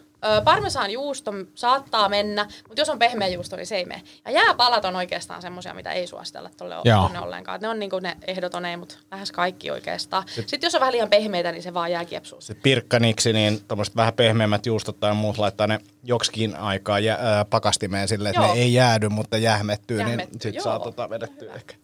[0.44, 4.02] Parmesan juusto saattaa mennä, mutta jos on pehmeä juusto, niin se ei mene.
[4.26, 7.04] Ja jääpalat on oikeastaan semmosia, mitä ei suositella tolle Joo.
[7.04, 7.62] tonne ollenkaan.
[7.62, 10.24] Ne on niinku ne ehdoton ei, mutta lähes kaikki oikeastaan.
[10.28, 12.42] Sitten jos on vähän liian pehmeitä, niin se vaan jää kiepsuun.
[12.42, 17.46] Se pirkkaniksi, niin tommoset vähän pehmeämmät juustot tai muut laittaa ne joksikin aikaa jä, ää,
[17.46, 20.64] pakastimeen silleen, että ne ei jäädy, mutta jähmettyy, Jähmettyy, niin sit joo.
[20.64, 21.76] saa tota vedettyä ehkä.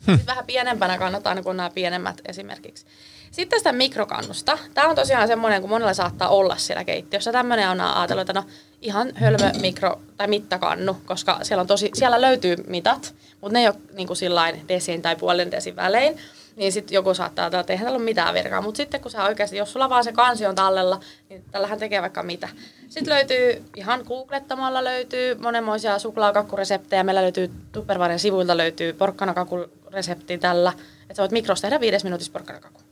[0.00, 2.86] Sitten vähän pienempänä kannattaa, niin kuin nämä pienemmät esimerkiksi.
[3.30, 4.58] Sitten sitä mikrokannusta.
[4.74, 7.32] Tämä on tosiaan semmoinen, kun monella saattaa olla siellä keittiössä.
[7.32, 8.44] Tämmöinen on ajatellut, että no
[8.82, 13.68] ihan hölmö mikro- tai mittakannu, koska siellä, on tosi, siellä löytyy mitat, mutta ne ei
[13.68, 16.16] ole niin kuin sillain desin tai puolen desin välein.
[16.56, 18.60] Niin sitten joku saattaa ajatella, että eihän täällä ole mitään virkaa.
[18.60, 22.02] Mutta sitten kun sä oikeasti, jos sulla vaan se kansi on tallella, niin tällähän tekee
[22.02, 22.48] vaikka mitä.
[22.88, 27.02] Sitten löytyy, ihan googlettamalla löytyy monenmoisia suklaakakkureseptejä.
[27.02, 30.72] Meillä löytyy Tupperwaren sivuilta löytyy porkkanakakkuresepti tällä.
[31.02, 32.89] Että sä voit mikrosta tehdä viides minuutissa porkkanakakku.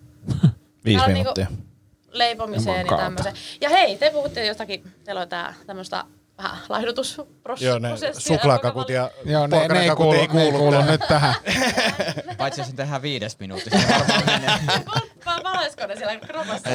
[0.89, 1.47] Viisi Tää on minuuttia.
[1.51, 1.69] Niinku
[2.13, 3.35] leipomiseen ja tämmöiseen.
[3.61, 6.05] Ja hei, te puhutte jostakin, teillä on tää tämmöistä
[6.39, 7.69] vähän laihdutusprosessia.
[7.69, 10.87] Joo, ne suklaakakut ja Joo, ne, ne, ei kuulu, ne ei kuulu tähän.
[10.87, 11.35] nyt tähän.
[12.39, 13.79] Paitsi jos sen tehdään viides minuutissa.
[15.45, 16.71] Valaisiko ne siellä kropassa?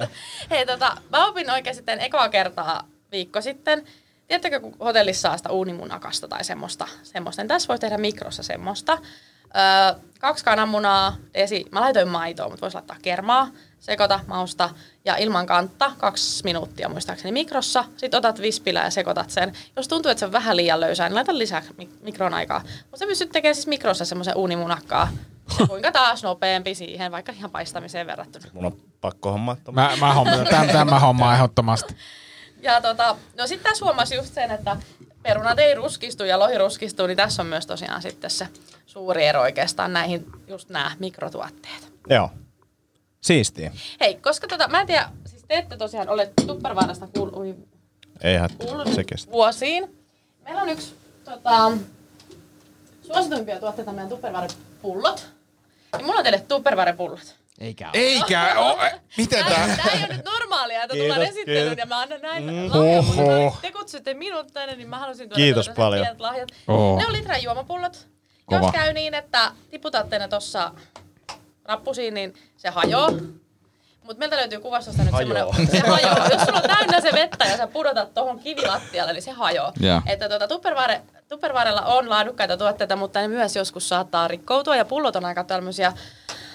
[0.50, 3.84] Hei, tota, mä opin oikein sitten ekoa kertaa viikko sitten.
[4.28, 8.98] Tiedättekö, kun hotellissa saa sitä uunimunakasta tai semmoista, semmoista niin tässä voi tehdä mikrossa semmoista.
[9.56, 13.48] Öö, kaksi kananmunaa, desi, mä laitoin maitoa, mutta voisi laittaa kermaa,
[13.80, 14.70] sekoita, mausta
[15.04, 17.84] ja ilman kantta, kaksi minuuttia muistaakseni mikrossa.
[17.96, 19.52] Sitten otat vispilää ja sekoitat sen.
[19.76, 22.62] Jos tuntuu, että se on vähän liian löysää, niin laita lisää mik- mikron aikaa.
[22.80, 25.08] Mutta sä pystyt tekemään siis mikrossa semmoisen uunimunakkaa.
[25.60, 28.44] Ja kuinka taas nopeampi siihen, vaikka ihan paistamiseen verrattuna.
[28.52, 29.56] Mun on pakko hommaa.
[29.72, 31.96] Mä, mä hommaan, tämän, tämän hommaa ehdottomasti.
[32.64, 34.76] Ja tota, no sitten tässä huomasi just sen, että
[35.22, 38.48] perunat ei ruskistu ja lohi ruskistuu, niin tässä on myös tosiaan sitten se
[38.86, 41.92] suuri ero oikeastaan näihin just nämä mikrotuotteet.
[42.08, 42.30] Joo.
[43.20, 43.72] Siistiä.
[44.00, 47.56] Hei, koska tota, mä en tiedä, siis te ette tosiaan ole Tupperwaresta kuullut,
[48.58, 49.96] kuullut Se vuosiin.
[50.44, 50.94] Meillä on yksi
[51.24, 51.72] tota,
[53.06, 55.26] suosituimpia tuotteita meidän Tupperware-pullot.
[55.96, 57.34] Niin mulla on teille Tupperware-pullot.
[57.60, 57.90] Eikä oo.
[57.94, 58.78] Eikä oo.
[59.16, 59.76] Miten Tää, tää?
[59.76, 61.78] tää ei ole nyt normaalia, että Kiitos, tullaan esittelyyn kiitos.
[61.82, 62.70] ja mä annan näin Mm.
[62.72, 63.56] Oho.
[63.62, 66.00] te kutsutte minut tänne, niin mä halusin tuoda Kiitos paljon.
[66.06, 66.48] pienet lahjat.
[66.68, 66.98] Oho.
[66.98, 68.06] Ne on litran juomapullot.
[68.46, 68.60] Kova.
[68.60, 70.70] Jos käy niin, että tiputatte ne tossa
[71.64, 73.10] rappusiin, niin se hajoaa.
[74.02, 76.28] Mutta meiltä löytyy kuvastosta nyt semmoinen, se hajoaa.
[76.28, 79.72] Jos sulla on täynnä se vettä ja sä pudotat tuohon kivilattialle, niin se hajoaa.
[79.80, 80.02] Joo.
[80.06, 85.16] Että tuota, Tupperware, Tupperwarella on laadukkaita tuotteita, mutta ne myös joskus saattaa rikkoutua ja pullot
[85.16, 85.92] on aika tämmöisiä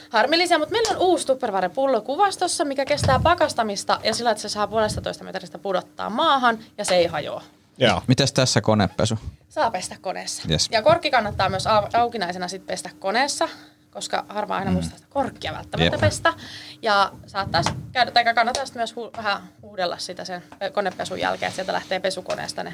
[0.09, 4.49] harmillisia, mutta meillä on uusi Tupperware pullo kuvastossa, mikä kestää pakastamista ja sillä, että se
[4.49, 7.43] saa puolesta toista metristä pudottaa maahan ja se ei hajoa.
[7.77, 8.01] Joo.
[8.07, 9.19] Mites tässä konepesu?
[9.49, 10.43] Saa pestä koneessa.
[10.49, 10.67] Yes.
[10.71, 13.49] Ja korkki kannattaa myös au- aukinaisena sit pestä koneessa,
[13.91, 16.01] koska harva aina muistaa sitä korkkia välttämättä Jep.
[16.01, 16.33] pestä.
[16.81, 20.43] Ja saattaa käydä, tai kannattaa myös hu- vähän huudella sitä sen
[20.73, 22.73] konepesun jälkeen, että sieltä lähtee pesukoneesta ne.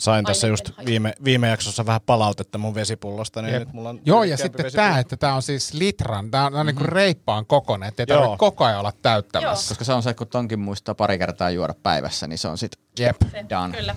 [0.00, 3.60] Sain tässä just viime, viime jaksossa vähän palautetta mun vesipullosta, niin Jep.
[3.60, 4.88] nyt mulla on Joo, ja sitten vesipullo.
[4.88, 6.66] tämä, että tämä on siis litran, tämä on, mm-hmm.
[6.66, 8.18] niinku reippaan kokoinen, ettei Joo.
[8.18, 9.68] tarvitse koko ajan olla täyttämässä.
[9.68, 12.72] Koska se on se, kun tonkin muistaa pari kertaa juoda päivässä, niin se on sit
[12.98, 13.16] Jep.
[13.50, 13.76] Done.
[13.76, 13.96] Kyllä.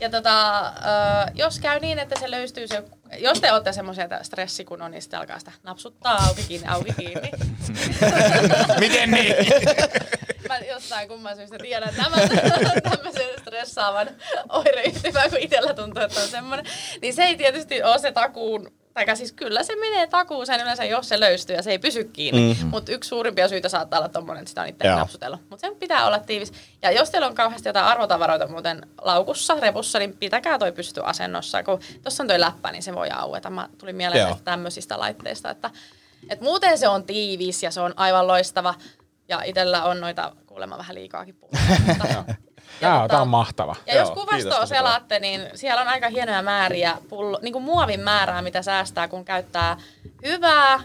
[0.00, 0.70] Ja tota, ö,
[1.34, 2.84] jos käy niin, että se löystyy se,
[3.18, 6.92] jos te olette semmoisia stressi kun on, niin sitten alkaa sitä napsuttaa auki kiinni, auki
[6.92, 7.30] kiinni.
[8.80, 9.34] Miten niin?
[10.48, 12.28] Mä jostain kumman syystä tiedän tämän
[12.90, 14.08] tämmöisen stressaavan
[14.48, 16.66] oireyhtymän, kun itsellä tuntuu, että on semmoinen.
[17.02, 21.08] Niin se ei tietysti ole se takuun, tai siis kyllä se menee takuuseen yleensä, jos
[21.08, 22.56] se löystyy ja se ei pysy kiinni.
[22.62, 22.66] Mm.
[22.66, 25.40] Mutta yksi suurimpia syitä saattaa olla tommonen, että sitä on itse napsutellut.
[25.50, 26.52] Mutta sen pitää olla tiivis.
[26.82, 31.62] Ja jos teillä on kauheasti jotain arvotavaroita muuten laukussa, repussa, niin pitäkää toi pystyasennossa.
[31.62, 33.50] Kun tuossa on toi läppä, niin se voi aueta.
[33.50, 34.28] Mä tulin mieleen Joo.
[34.28, 35.70] näistä tämmöisistä laitteista, että,
[36.30, 38.74] että muuten se on tiivis ja se on aivan loistava.
[39.28, 41.58] Ja itsellä on noita kuulemma vähän liikaakin puhuttu.
[42.80, 43.76] Tämä on, tää on mahtava.
[43.86, 47.64] Ja jos Joo, kiitos kuvastoa selaatte, niin siellä on aika hienoja määriä, pullo, niin kuin
[47.64, 49.76] muovin määrää, mitä säästää, kun käyttää
[50.26, 50.80] hyvää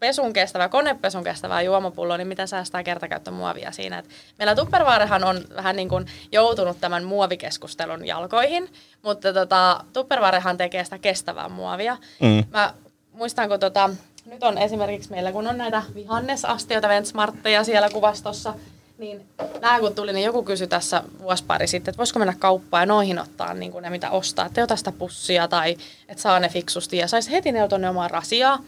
[0.00, 3.98] pesun kestävää, konepesun kestävää juomapulloa, niin mitä säästää kertakäyttömuovia siinä.
[3.98, 10.84] Et meillä Tupperwarehan on vähän niin kuin joutunut tämän muovikeskustelun jalkoihin, mutta tota, Tupperwarehan tekee
[10.84, 11.96] sitä kestävää muovia.
[12.20, 12.44] Mm.
[12.50, 12.74] Mä
[13.12, 13.90] muistan, kun tota,
[14.26, 18.54] nyt on esimerkiksi meillä, kun on näitä vihannesastioita, Ventsmartteja siellä kuvastossa,
[18.98, 19.26] niin
[19.60, 22.86] nämä kun tuli, niin joku kysyi tässä vuosi pari sitten, että voisiko mennä kauppaan ja
[22.86, 24.46] noihin ottaa niin kuin ne, mitä ostaa.
[24.46, 25.76] Että ota sitä pussia tai
[26.08, 28.58] että saa ne fiksusti ja saisi heti ne tuonne omaan rasiaa.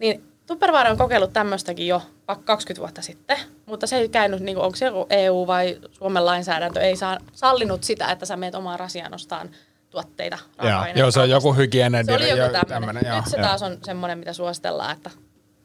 [0.00, 4.56] Niin Tupperware on kokeillut tämmöistäkin jo vaikka 20 vuotta sitten, mutta se ei käynyt, niin
[4.56, 8.54] kuin, onko se joku EU vai Suomen lainsäädäntö, ei saa, sallinut sitä, että sä meet
[8.54, 9.50] omaan rasiaan ostaan
[9.90, 11.00] tuotteita, raaka-aineita.
[11.00, 12.04] Joo, se on joku hygiene.
[12.04, 13.02] Se oli joku tämmöinen.
[13.06, 13.16] joo.
[13.16, 15.10] Nyt se taas on semmoinen, mitä suositellaan, että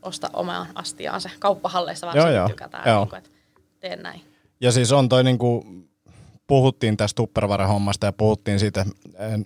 [0.01, 2.47] osta omaan astiaan se kauppahalleissa, vaan Joo, joo.
[2.47, 2.99] tykätään, Joo.
[2.99, 3.29] niin kuin, että
[3.89, 4.21] teen näin.
[4.61, 5.65] Ja siis on toi niinku,
[6.47, 8.87] puhuttiin tästä Tupperware-hommasta ja puhuttiin siitä, äh,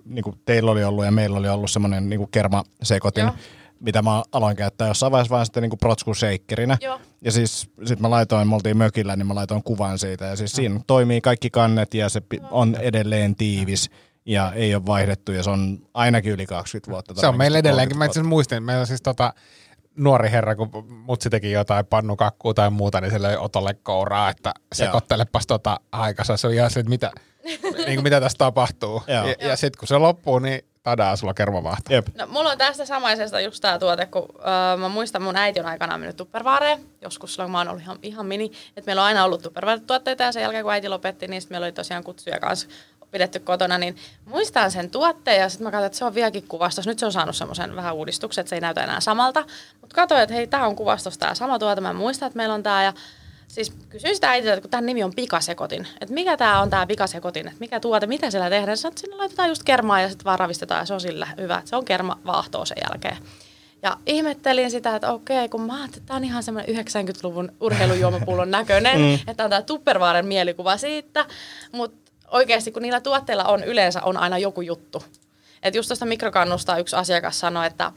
[0.06, 3.34] niinku teillä oli ollut ja meillä oli ollut semmoinen niinku kermasekotin, Joo.
[3.80, 6.78] mitä mä aloin käyttää jossain vaiheessa vaan sitten niinku protsku shakerinä.
[6.82, 7.00] Joo.
[7.22, 10.26] Ja siis sit mä laitoin, me oltiin mökillä, niin mä laitoin kuvan siitä.
[10.26, 12.22] Ja siis siinä toimii kaikki kannet ja se
[12.52, 13.90] on edelleen tiivis.
[14.26, 17.22] ja ei ole vaihdettu ja se on ainakin yli 20 vuotta.
[17.22, 17.98] Se on meillä edelleenkin.
[17.98, 19.34] Mä 30 itse muistin, meillä on siis tota,
[20.00, 24.54] nuori herra, kun mutsi teki jotain pannukakkua tai muuta, niin sille oli Otolle kouraa, että
[24.74, 26.38] sekoittelepas tota aikansa.
[26.38, 27.12] Se on ihan se, että mitä,
[27.86, 29.04] niin kuin mitä tässä tapahtuu.
[29.08, 29.28] Joo.
[29.28, 31.95] ja ja sitten kun se loppuu, niin tadaa, sulla kerma vahtaa.
[31.95, 32.08] Jep.
[32.18, 35.66] No, mulla on tästä samaisesta just tää tuote, kun öö, mä muistan mun äiti on
[35.66, 39.08] aikanaan mennyt tuppervaareen, joskus silloin kun mä oon ollut ihan, ihan mini, että meillä on
[39.08, 42.39] aina ollut tuppervaare-tuotteita ja sen jälkeen kun äiti lopetti, niin sitten meillä oli tosiaan kutsuja
[42.39, 42.68] kanssa
[43.12, 43.95] pidetty kotona, niin
[44.26, 46.88] muistan sen tuotteen ja sitten mä katsoin, että se on vieläkin kuvastos.
[46.88, 49.45] Nyt se on saanut semmoisen vähän uudistuksen, että se ei näytä enää samalta.
[49.82, 52.64] Mutta katsoin, että hei, tämä on kuvastos tämä sama tuote, mä muistan, että meillä on
[52.64, 52.93] tämä ja
[53.49, 56.88] Siis kysyin sitä äitiltä, että kun tämän nimi on pikasekotin, että mikä tämä on tämä
[56.88, 58.78] pikasekotin, että mikä tuote, mitä siellä tehdään.
[58.78, 61.57] Sanoin, että sinne laitetaan just kermaa ja sitten vaan ravistetaan ja se on sillä hyvä,
[61.57, 63.18] että se on kerma vaahtoa sen jälkeen.
[63.84, 68.51] Ja ihmettelin sitä, että okei, kun mä ajattelin, että tämä on ihan semmoinen 90-luvun urheilujuomapullon
[68.60, 69.20] näköinen, mm.
[69.28, 71.26] että on tämä Tupperwaren mielikuva siitä,
[71.72, 75.04] mutta oikeasti kun niillä tuotteilla on yleensä on aina joku juttu.
[75.64, 77.92] Että just tuosta mikrokannusta yksi asiakas sanoi, että,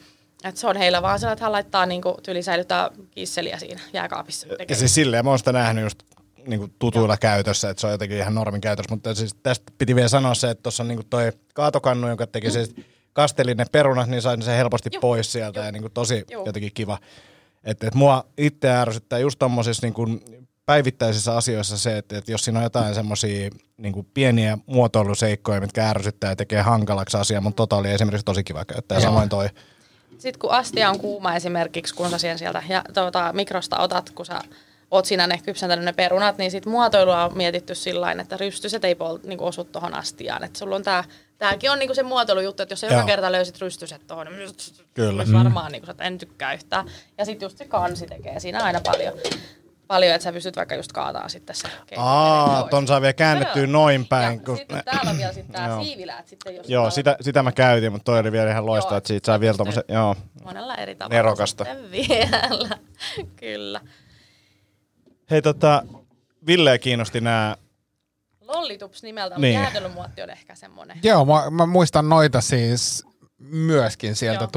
[0.45, 4.47] että se on heillä vaan sellainen, että hän laittaa niinku, tyyli säilyttää kisseliä siinä jääkaapissa.
[4.49, 4.77] Ja Tekee.
[4.77, 6.03] siis silleen mä oon sitä nähnyt just
[6.47, 10.09] niinku tutuilla käytössä, että se on jotenkin ihan normin käytössä, mutta siis tästä piti vielä
[10.09, 12.67] sanoa se, että tuossa on niinku toi kaatokannu, joka teki se
[13.13, 15.67] kasteli ne perunat, niin sain sen helposti Juh, pois sieltä juh.
[15.67, 16.47] ja niinku tosi Juh.
[16.47, 16.99] jotenkin kiva.
[17.65, 20.07] Että et mua itse ärsyttää just tommosissa niinku
[20.67, 26.31] päivittäisissä asioissa se, että, että jos siinä on jotain semmoisia niinku pieniä muotoiluseikkoja, mitkä ärsyttää
[26.31, 28.97] ja tekee hankalaksi asiaa, mutta tota oli esimerkiksi tosi kiva käyttää.
[28.97, 29.11] Ja Joo.
[29.11, 29.49] samoin toi.
[30.11, 34.27] Sitten kun astia on kuuma esimerkiksi, kun sä siihen sieltä ja, tuota, mikrosta otat, kun
[34.27, 34.41] sä
[34.91, 38.95] oot siinä ne kypsentänyt ne perunat, niin sit muotoilua on mietitty sillä että rystyset ei
[38.95, 40.45] pol, niinku osu tuohon astiaan.
[40.45, 41.05] Että sulla on tää,
[41.39, 44.51] tääkin on niinku se muotoilujuttu, että jos sä joka kerta löysit rystyset tuohon, niin
[44.95, 45.21] Kyllä.
[45.21, 46.87] olisi varmaan niinku, että en tykkää yhtään.
[47.19, 49.15] Ja sitten just se kansi tekee siinä aina paljon,
[49.87, 54.07] paljon että sä pystyt vaikka just kaataa sitten se Aa, ton saa vielä käännettyä noin
[54.07, 54.39] päin.
[54.39, 55.83] Ja kun- sitten täällä on vielä sitten tää Joo.
[55.83, 59.09] siiviläät sitten, jos Joo, sitä, sitä mä käytin, mutta toi oli vielä ihan loistava, että
[59.09, 60.17] siitä saa vielä tommosen, joo.
[60.45, 61.67] monella eri tavalla Nerokasta.
[61.93, 62.79] vielä.
[63.41, 63.81] Kyllä.
[65.31, 65.83] Hei tota,
[66.47, 67.57] Ville kiinnosti nämä,
[68.41, 69.55] Lollitups nimeltä, mutta Niin.
[69.61, 70.99] jäätelömuotti on ehkä semmoinen.
[71.03, 73.05] Joo, mä, mä muistan noita siis
[73.39, 74.51] myöskin sieltä Joo.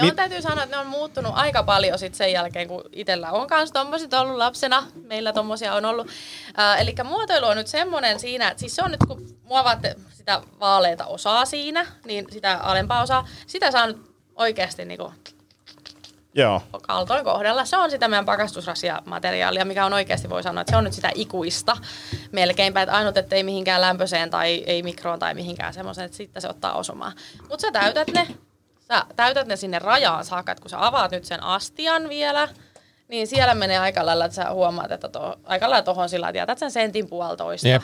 [0.00, 3.30] Ne on, täytyy sanoa, että ne on muuttunut aika paljon sit sen jälkeen, kun itsellä
[3.30, 4.86] on kanssa tommosit ollut lapsena.
[5.02, 6.08] Meillä tommosia on ollut.
[6.58, 10.42] Äh, Eli muotoilu on nyt semmoinen siinä, että siis se on nyt, kun muovaatte sitä
[10.60, 13.98] vaaleita osaa siinä, niin sitä alempaa osaa, sitä saa nyt
[14.36, 15.12] oikeasti niinku
[16.34, 17.64] joo, kaltoin kohdella.
[17.64, 21.10] Se on sitä meidän pakastusrasiamateriaalia, mikä on oikeasti voi sanoa, että se on nyt sitä
[21.14, 21.76] ikuista
[22.32, 26.42] melkeinpä, että ainut, että ei mihinkään lämpöiseen tai ei mikroon tai mihinkään semmoiseen, että sitten
[26.42, 27.12] se ottaa osumaan.
[27.48, 28.26] Mutta sä täytät ne,
[28.88, 32.48] sä täytät ne sinne rajaan saakka, että kun sä avaat nyt sen astian vielä,
[33.08, 36.38] niin siellä menee aika lailla, että sä huomaat, että to, aika lailla tohon sillä, että
[36.38, 37.68] jätät sen sentin puolitoista.
[37.68, 37.82] Jep.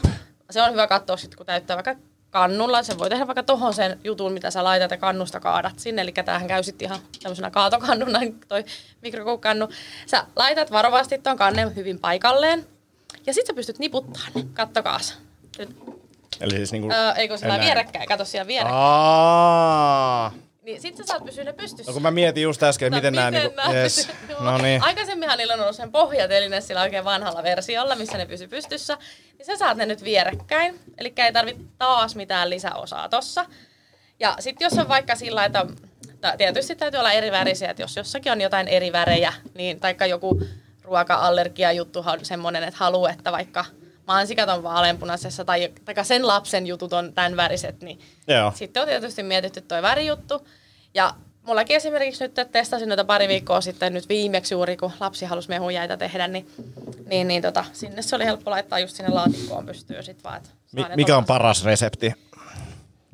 [0.51, 1.95] Se on hyvä katsoa sitten, kun täyttää vaikka
[2.35, 2.83] kannulla.
[2.83, 6.03] Se voi tehdä vaikka tohon sen jutun, mitä sä laitat ja kannusta kaadat sinne.
[6.03, 8.65] Eli tämähän käy sitten ihan tämmöisenä kaatokannuna, toi
[9.03, 9.69] mikrokuukannu.
[10.07, 12.67] Sä laitat varovasti ton kannen hyvin paikalleen.
[13.27, 14.45] Ja sit sä pystyt niputtaa ne.
[14.55, 15.19] Kattokaas.
[15.59, 15.77] Nyt,
[16.41, 16.93] eli siis niinku...
[16.93, 17.67] öö, eikö sillä näin.
[17.67, 18.09] vierekkäin?
[18.09, 18.83] Kato siellä vierekkäin.
[18.83, 20.33] Aa.
[20.65, 21.91] Niin sit sä saat pysyä ne pystyssä.
[21.91, 23.57] No kun mä mietin just äsken, että miten, nämä niinku...
[23.57, 23.97] nää Yes.
[24.27, 24.83] pysyy- No niin.
[24.83, 28.99] Aikaisemminhan niillä on ollut sen pohjateline sillä oikein vanhalla versiolla, missä ne pysyy pystyssä.
[29.39, 30.81] Niin sä saat ne nyt vierekkäin.
[30.99, 33.47] Eli ei tarvitse taas mitään lisäosaa tossa.
[34.21, 35.67] Ja sitten jos on vaikka sillä, että
[36.39, 40.41] tietysti täytyy olla eri värisiä, että jos jossakin on jotain eri värejä, niin taikka joku
[40.83, 43.65] ruoka-allergia juttu on semmoinen, että haluaa, että vaikka
[44.07, 48.53] mansikat on vaaleanpunaisessa tai, tai sen lapsen jutut on tämän väriset, niin Joo.
[48.55, 50.49] sitten on tietysti mietitty toi värijuttu.
[50.95, 55.49] Ja mullakin esimerkiksi nyt testasin noita pari viikkoa sitten nyt viimeksi juuri, kun lapsi halusi
[55.49, 56.49] mehujäitä tehdä, niin,
[57.07, 60.41] niin, niin tota, sinne se oli helppo laittaa just sinne laatikkoon pystyyn sit vaan.
[60.73, 62.15] Mi- mikä on paras resepti?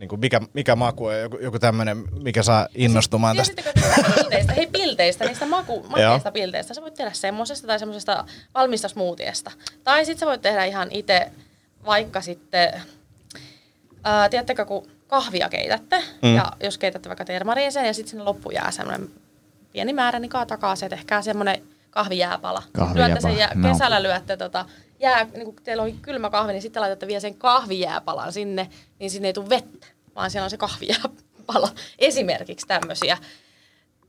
[0.00, 3.62] Niinku mikä, mikä maku on joku, joku tämmönen, mikä saa innostumaan tästä?
[3.62, 4.52] Tiesittekö te pilteistä?
[4.52, 6.74] Hei pilteistä, niistä maku, makeista pilteistä.
[6.74, 8.24] Sä voit tehdä semmosesta tai semmosesta
[8.54, 9.50] valmista smoothiesta.
[9.84, 11.30] Tai sit sä voit tehdä ihan itse
[11.86, 12.82] vaikka sitten,
[14.04, 16.34] ää, tiedättekö kun kahvia keitätte, mm.
[16.36, 19.10] ja jos keitätte vaikka termariin sen ja sitten sinne loppuun jää semmoinen
[19.72, 22.62] pieni määrä, niin kaataa se, tehkää semmoinen kahvijääpala.
[22.72, 23.72] Kahvijääpala, Lyötte sen no.
[23.72, 24.64] kesällä lyötte tota,
[25.00, 29.10] jää, niin kun teillä on kylmä kahvi, niin sitten laitatte vielä sen kahvijääpalan sinne, niin
[29.10, 31.68] sinne ei tule vettä, vaan siellä on se kahvijääpala.
[31.98, 33.18] Esimerkiksi tämmöisiä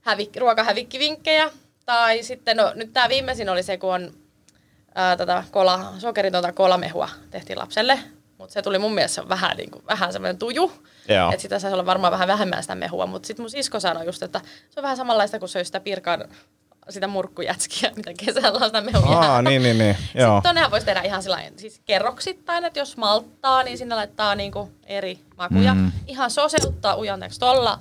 [0.02, 1.52] hävik- ruokahävikkivinkkejä.
[1.86, 4.14] Tai sitten, no nyt tämä viimeisin oli se, kun on
[4.96, 8.00] ää, tota, kola, sokeritonta kolamehua tehtiin lapselle.
[8.38, 10.72] Mutta se tuli mun mielestä se vähän, niin kuin, vähän semmoinen tuju.
[11.32, 13.06] Että sitä saisi olla varmaan vähän vähemmän sitä mehua.
[13.06, 16.26] Mutta sitten mun sisko sanoi just, että se on vähän samanlaista kuin söisi sitä pirkan
[16.90, 19.16] sitä murkkujätskiä, mitä kesällä on sitä mehua.
[19.16, 19.98] Aa, niin, niin, niin.
[20.14, 20.36] Joo.
[20.36, 24.72] Sitten tonnehan voisi tehdä ihan sellainen, siis kerroksittain, että jos malttaa, niin sinne laittaa niinku
[24.84, 25.74] eri makuja.
[25.74, 25.92] Mm.
[26.08, 27.80] Ihan soseuttaa ujanteeksi tolla.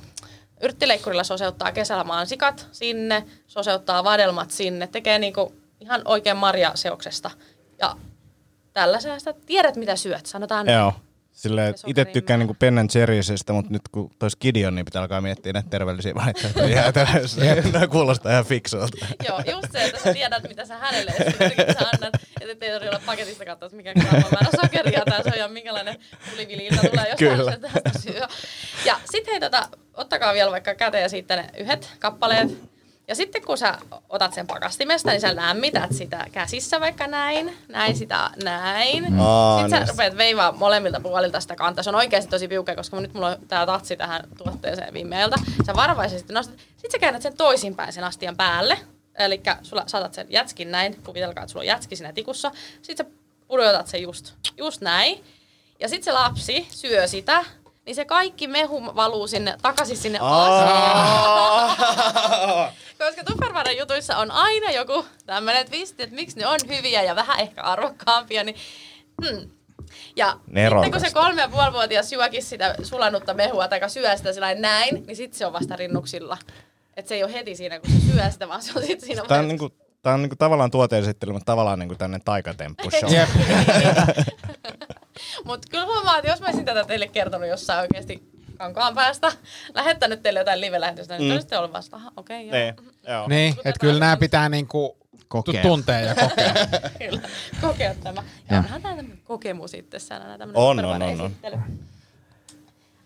[0.62, 7.30] Yrttileikkurilla soseuttaa kesällä mansikat sinne, soseuttaa vadelmat sinne, tekee niinku ihan oikein marjaseoksesta.
[7.78, 7.96] Ja
[8.72, 10.66] tällä säästä tiedät mitä syöt, sanotaan.
[10.68, 10.92] Joo.
[10.92, 11.09] Silleen,
[11.40, 11.48] Se
[11.86, 15.68] itse tykkään niinku Ben Jerry'sistä, mutta nyt kun tois Gideon, niin pitää alkaa miettiä näitä
[15.70, 16.82] terveellisiä vaihtoehtoja.
[17.72, 19.06] Nämä kuulostaa ihan fiksuilta.
[19.28, 22.14] Joo, just se, että sä tiedät, mitä sä hänelle esimerkiksi sä annat.
[22.40, 25.48] Että ettei tarvitse olla paketista katsoa, että mikä gramma määrä sokeria tai se on ja
[25.48, 25.96] minkälainen
[26.30, 27.58] tuliviliilta tulee jostain Kyllä.
[27.58, 28.26] tästä syö.
[28.84, 32.69] Ja sitten hei, tota, ottakaa vielä vaikka käteen siitä ne yhdet kappaleet.
[33.10, 37.96] Ja sitten kun sä otat sen pakastimesta, niin sä lämmität sitä käsissä vaikka näin, näin
[37.96, 39.20] sitä, näin.
[39.20, 39.86] Aa, sitten niin.
[39.86, 41.84] sä rupeat veivaa molemmilta puolilta sitä kantaa.
[41.84, 45.36] Se on oikeasti tosi piukea, koska nyt mulla on tää tatsi tähän tuotteeseen viimeiltä.
[45.66, 46.58] Sä varovaisesti nostat.
[46.58, 48.78] Sitten sä käännät sen toisinpäin sen astian päälle.
[49.18, 52.50] Eli sulla saatat sen jätskin näin, kuvitelkaa, että sulla on jätski siinä tikussa.
[52.82, 53.12] Sitten sä
[53.48, 55.24] pudotat sen just, just näin.
[55.80, 57.44] Ja sitten se lapsi syö sitä,
[57.86, 61.76] niin se kaikki mehu valuu sinne takaisin sinne astiaan.
[62.98, 67.40] Koska Tupperwaren jutuissa on aina joku tämmöinen twisti, että miksi ne on hyviä ja vähän
[67.40, 68.56] ehkä arvokkaampia, niin
[69.24, 69.50] hmm.
[70.16, 70.84] Ja Nerokasta.
[70.84, 75.06] sitten kun se kolme ja puolivuotias juokin sitä sulanutta mehua tai syö sitä sillä näin,
[75.06, 76.36] niin sitten se on vasta rinnuksilla.
[76.96, 79.22] Että se ei ole heti siinä, kun se syö sitä, vaan se on sitten siinä
[79.28, 79.70] Tämä on, niinku,
[80.02, 83.10] tää on niinku tavallaan tuoteesittely, mutta tavallaan niinku tänne taikatemppu show.
[85.44, 89.32] Mutta kyllä huomaa, että jos mä olisin tätä teille kertonut jossain oikeasti kankaan päästä,
[89.74, 91.32] lähettänyt teille jotain live-lähetystä, niin Mm.
[91.32, 92.74] olisitte ollut vasta, aha, okei, okay, joo.
[92.74, 93.28] Niin, joo.
[93.28, 94.96] Niin, että kyllä nämä pitää niinku
[95.28, 95.62] Kokea.
[95.62, 96.54] tu- tuntea ja kokea.
[96.98, 97.20] Kyllä,
[97.60, 98.22] kokea tämä.
[98.50, 98.58] Ja Joo.
[98.58, 101.32] onhan tämä tämmöinen kokemus itsessään, tämmöinen On, on, on, on.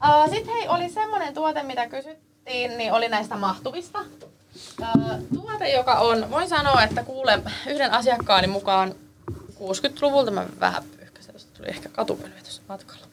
[0.05, 3.99] Uh, Sitten hei, oli semmoinen tuote, mitä kysyttiin, niin oli näistä mahtuvista.
[4.81, 8.95] Uh, tuote, joka on, voin sanoa, että kuule yhden asiakkaani mukaan
[9.55, 10.83] 60-luvulta, mä vähän
[11.57, 13.07] tuli ehkä katupölyä tuossa matkalla.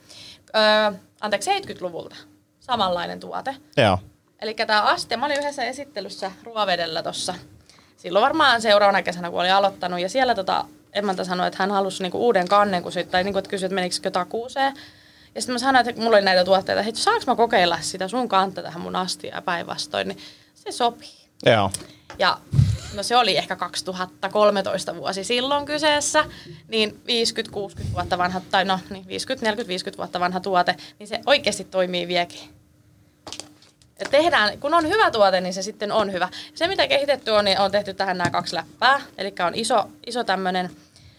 [0.94, 2.16] Uh, anteeksi, 70-luvulta,
[2.60, 3.56] samanlainen tuote.
[3.78, 4.00] Joo.
[4.42, 7.36] Eli tämä aste, mä olin yhdessä esittelyssä Ruovedellä tuossa.
[7.98, 10.00] Silloin varmaan seuraavana kesänä, kun olin aloittanut.
[10.00, 13.39] Ja siellä tota, emäntä sanoi, että hän halusi niinku uuden kannen, kun sit, tai niinku,
[13.39, 14.74] että kysyi, että menikö takuuseen.
[15.36, 18.30] Ja sitten mä sanoin, että mulla oli näitä tuotteita, että saanko mä kokeilla sitä sun
[18.30, 20.18] kantta tähän mun astiaan ja päinvastoin, niin
[20.54, 21.30] se sopii.
[21.46, 21.72] Joo.
[22.20, 22.38] Ja
[22.94, 26.26] no se oli ehkä 2013 vuosi silloin kyseessä,
[26.68, 27.02] niin
[27.80, 32.39] 50-60 vuotta vanha, tai no niin 50-40-50 vuotta vanha tuote, niin se oikeasti toimii vieläkin.
[34.00, 36.30] Ja tehdään, kun on hyvä tuote, niin se sitten on hyvä.
[36.56, 39.02] Se, mitä kehitetty on, niin on tehty tähän nämä kaksi läppää.
[39.18, 40.72] Eli on iso, iso tämmöinen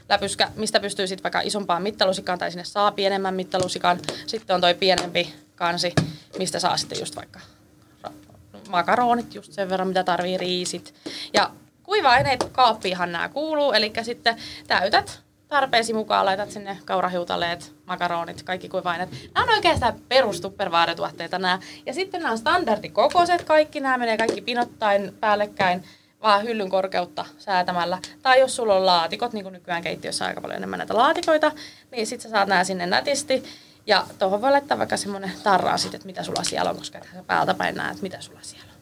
[0.09, 4.01] läpyskä, mistä pystyy sitten vaikka isompaan mittalusikaan tai sinne saa pienemmän mittalusikan.
[4.27, 5.95] Sitten on toi pienempi kansi,
[6.39, 7.41] mistä saa sitten just vaikka
[8.68, 10.95] makaronit just sen verran, mitä tarvii, riisit.
[11.35, 11.51] Ja
[11.93, 14.36] kuiva-aineet kaappiinhan nämä kuuluu, eli sitten
[14.66, 19.11] täytät tarpeesi mukaan, laitat sinne kaurahiutaleet, makaronit, kaikki kuiva-aineet.
[19.34, 21.59] Nämä on oikeastaan perustuppervaaretuotteita nämä.
[21.86, 25.84] Ja sitten nämä on standardikokoiset kaikki, nämä menee kaikki pinottain päällekkäin
[26.22, 27.99] vaan hyllyn korkeutta säätämällä.
[28.22, 31.53] Tai jos sulla on laatikot, niin kuin nykyään keittiössä on aika paljon enemmän näitä laatikoita,
[31.90, 33.45] niin sitten sä saat nämä sinne nätisti.
[33.86, 37.22] Ja tuohon voi laittaa vaikka semmoinen tarraa sitten, että mitä sulla siellä on, koska sä
[37.26, 38.80] päältä päin näet, mitä sulla siellä on.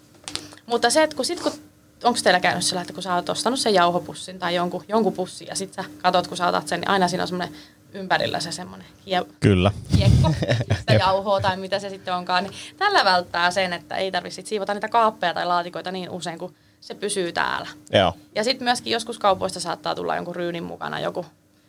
[0.66, 1.69] Mutta se, että kun sit kun
[2.04, 5.48] onko teillä käynyt sillä, että kun sä oot ostanut sen jauhopussin tai jonkun, jonkun pussin
[5.48, 7.54] ja sit sä katot, kun sä otat sen, niin aina siinä on semmoinen
[7.92, 9.72] ympärillä se semmoinen hie, Kyllä.
[9.96, 10.34] kiekko,
[10.80, 14.74] sitä jauhoa tai mitä se sitten onkaan, niin tällä välttää sen, että ei tarvitse siivota
[14.74, 17.68] niitä kaappeja tai laatikoita niin usein, kun se pysyy täällä.
[17.92, 18.12] Joo.
[18.34, 21.26] Ja sitten myöskin joskus kaupoista saattaa tulla jonkun ryynin mukana joku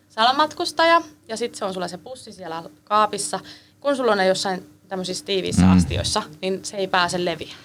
[0.09, 3.39] salamatkustaja, ja sitten se on sulla se pussi siellä kaapissa.
[3.79, 5.77] Kun sulla on ne jossain tämmöisissä tiiviissä mm.
[5.77, 7.55] astioissa, niin se ei pääse leviä.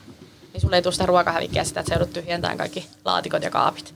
[0.57, 3.95] Niin sulle ei tule sitä ruokahävikkiä sitä, että se joudut tyhjentämään kaikki laatikot ja kaapit.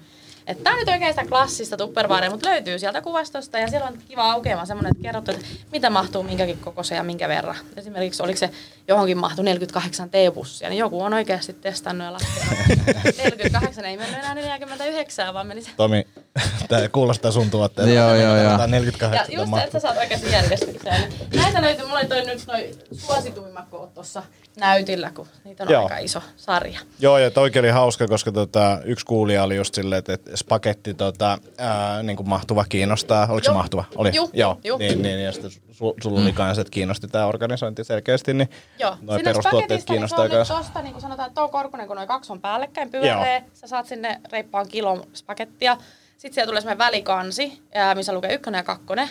[0.63, 4.33] Tämä on nyt oikein sitä klassista tupperwarea, mutta löytyy sieltä kuvastosta ja siellä on kiva
[4.33, 7.57] aukeama semmoinen, että kerrottu, että mitä mahtuu minkäkin kokoiseen ja minkä verran.
[7.77, 8.51] Esimerkiksi oliko se
[8.89, 12.59] johonkin mahtu 48 teepussia, niin joku on oikeasti testannut ja laskenut.
[13.19, 15.71] 48 ei mennyt enää 49, vaan meni se.
[15.77, 16.07] Tomi,
[16.69, 17.93] tämä kuulostaa sun tuotteelta.
[17.93, 18.53] Joo, joo, joo.
[18.61, 21.13] Ja 48 just se, että sä saat oikeasti järjestykseen.
[21.37, 24.23] Näitä löytyy, mulla oli toi nyt noi suosituimmat koot tuossa
[24.57, 25.83] näytillä, kun niitä on Joo.
[25.83, 26.81] aika iso sarja.
[26.99, 30.95] Joo, ja toikin oli hauska, koska tota, yksi kuulija oli just silleen, että, että spagetti
[30.95, 33.27] tota, ää, niin kuin mahtuva kiinnostaa.
[33.31, 33.59] Oliko se Joo.
[33.59, 33.85] mahtuva?
[33.97, 34.11] Oli.
[34.15, 34.59] Juu, Joo.
[34.65, 34.79] juu.
[34.79, 38.97] Niin, niin, ja sitten su, sulla oli kanssa, että kiinnosti tämä organisointi selkeästi, niin Joo,
[39.01, 40.55] noi sinne perustuotteet niin se kiinnostaa on nyt kanssa.
[40.55, 43.87] tosta, niin kuin sanotaan, että tuo korkunen, kun noin kaksi on päällekkäin pyöreä, sä saat
[43.87, 45.77] sinne reippaan kilon spagettia.
[46.21, 47.63] Sitten siellä tulee semmoinen välikansi,
[47.95, 49.09] missä lukee ykkönen ja kakkonen.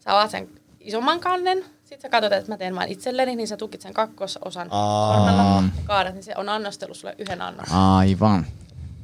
[0.00, 0.48] Sä avaat sen
[0.80, 4.68] isomman kannen, sitten sä katsot, että mä teen vain itselleni, niin sä tukit sen kakkososan
[4.70, 5.16] Aa.
[5.16, 7.68] sormella ja kaadat, niin se on annostelu sulle yhden annos.
[7.72, 8.46] Aivan.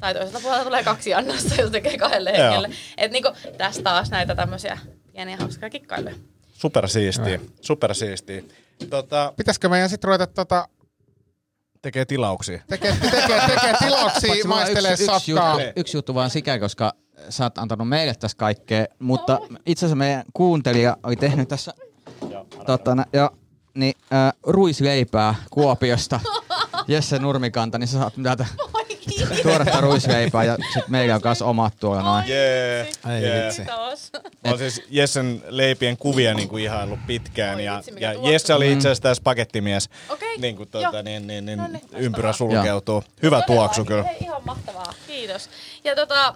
[0.01, 2.71] Tai toiselta puolelta tulee kaksi annosta, jos tekee kahdelle hengelle.
[2.97, 4.79] Et niinku, tässä taas näitä tämmöisiä
[5.13, 6.15] pieniä hauskaa kikkailuja.
[6.53, 8.43] Supersiistiä, supersiistiä.
[8.91, 10.69] Tota, Pitäisikö meidän sitten ruveta tota,
[11.83, 12.63] tekee tilauksia.
[12.69, 16.93] tekee, tekee, tekee tilauksia, maistelee yksi, yksi, juttu, yksi juttu vaan sikä, koska
[17.29, 21.75] sä oot antanut meille tässä kaikkea, mutta itse asiassa meidän kuuntelija oli tehnyt tässä
[22.67, 23.31] tota, nä- jo,
[23.75, 26.21] niin, äh, ruisleipää Kuopiosta.
[26.89, 28.47] Jesse Nurmikanta, niin sä saat täältä
[29.43, 32.29] tuoretta ruisleipää ja sit meillä on kanssa omat tuolla noin.
[32.29, 32.81] Jee.
[32.83, 33.45] Ei jee.
[33.47, 33.63] vitsi.
[33.63, 34.11] Kiitos.
[34.45, 37.57] Mä oon siis Jessen leipien kuvia niin kuin ihaillut pitkään.
[37.57, 38.13] Oi ja, vitsi, ja.
[38.31, 39.89] Jesse oli itse asiassa tässä pakettimies.
[40.09, 40.83] Okei, Niin kuin joo.
[40.83, 43.05] tuota, niin, niin, niin, No niin, ympyrä sulkeutuu.
[43.23, 44.03] Hyvä tuoksu kyllä.
[44.03, 44.95] Hei, ihan mahtavaa.
[45.07, 45.51] Kiitos.
[45.85, 46.35] Ja tota,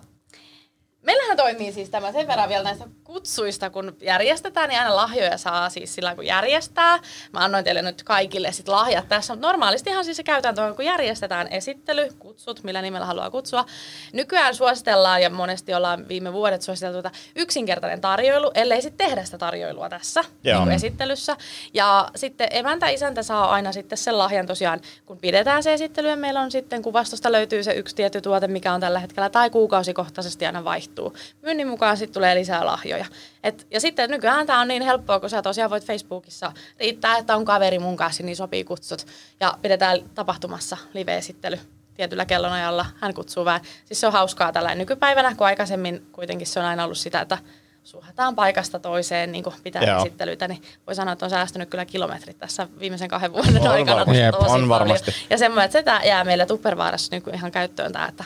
[1.09, 5.70] meillähän toimii siis tämä sen verran vielä näistä kutsuista, kun järjestetään, niin aina lahjoja saa
[5.70, 6.98] siis sillä kun järjestää.
[7.32, 10.84] Mä annoin teille nyt kaikille sit lahjat tässä, mutta normaalistihan siis se käytäntö on, kun
[10.84, 13.64] järjestetään esittely, kutsut, millä nimellä haluaa kutsua.
[14.12, 19.38] Nykyään suositellaan ja monesti ollaan viime vuodet suositeltu että yksinkertainen tarjoilu, ellei sitten tehdä sitä
[19.38, 20.64] tarjoilua tässä Joo.
[20.64, 21.36] niin esittelyssä.
[21.74, 26.16] Ja sitten emäntä, isäntä saa aina sitten sen lahjan tosiaan, kun pidetään se esittely ja
[26.16, 30.46] meillä on sitten kuvastosta löytyy se yksi tietty tuote, mikä on tällä hetkellä, tai kuukausikohtaisesti
[30.46, 30.97] aina vaihtuu.
[31.42, 33.07] Myynnin mukaan sitten tulee lisää lahjoja.
[33.44, 37.36] Et, ja sitten nykyään tämä on niin helppoa, kun sä tosiaan voit Facebookissa riittää, että
[37.36, 39.07] on kaveri mun kanssa, niin sopii kutsut.
[39.40, 41.59] Ja pidetään tapahtumassa live-esittely
[41.94, 42.86] tietyllä kellonajalla.
[43.01, 43.61] Hän kutsuu vähän.
[43.84, 47.38] Siis se on hauskaa tällä nykypäivänä, kun aikaisemmin kuitenkin se on aina ollut sitä, että
[47.84, 50.01] suhataan paikasta toiseen niin pitää Joo.
[50.01, 53.96] esittelyitä, niin voi sanoa, että on säästynyt kyllä kilometrit tässä viimeisen kahden vuoden On aikana.
[53.96, 54.20] varmasti.
[54.20, 54.68] Jep, tosi on paljon.
[54.68, 55.14] varmasti.
[55.30, 58.24] Ja semmoinen, että se jää meillä Tuppervaarassa niin ihan käyttöön tämä, että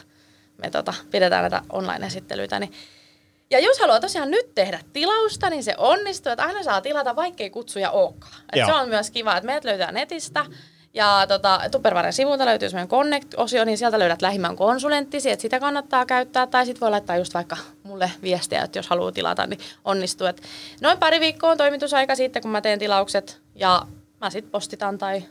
[0.63, 2.61] me tota, pidetään näitä online-esittelyitä.
[2.61, 2.73] Niin.
[3.51, 7.51] Ja jos haluaa tosiaan nyt tehdä tilausta, niin se onnistuu, että aina saa tilata, vaikkei
[7.51, 8.33] kutsuja olekaan.
[8.53, 10.45] Et se on myös kiva, että meidät löytää netistä.
[10.95, 16.07] Ja tota, Tupperwaren sivulta löytyy semmoinen Connect-osio, niin sieltä löydät lähimmän konsulenttisi, että sitä kannattaa
[16.07, 16.47] käyttää.
[16.47, 20.27] Tai sitten voi laittaa just vaikka mulle viestiä, että jos haluaa tilata, niin onnistuu.
[20.27, 20.43] Et
[20.81, 23.41] noin pari viikkoa on toimitusaika siitä, kun mä teen tilaukset.
[23.55, 23.87] Ja
[24.21, 25.25] mä sitten postitan tai,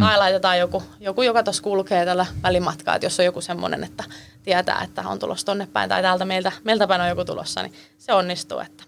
[0.00, 2.94] tai laitetaan joku, joku joka tuossa kulkee tällä välimatkaa.
[2.94, 4.04] Että jos on joku semmoinen, että
[4.42, 7.72] tietää, että on tulossa tonne päin tai täältä meiltä, meiltä päin on joku tulossa, niin
[7.98, 8.58] se onnistuu.
[8.58, 8.84] Että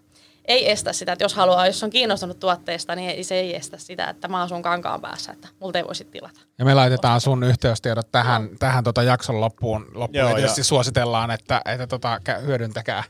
[0.49, 3.79] ei estä sitä, että jos haluaa, jos on kiinnostunut tuotteesta, niin ei, se ei estä
[3.79, 6.41] sitä, että mä asun kankaan päässä, että multa ei voisi tilata.
[6.59, 9.83] Ja me laitetaan sun yhteystiedot tähän, tähän tota jakson loppuun.
[9.95, 10.09] loppuun.
[10.13, 13.05] Joo, ja tietysti ja- suositellaan, että, että tota, kä- hyödyntäkää,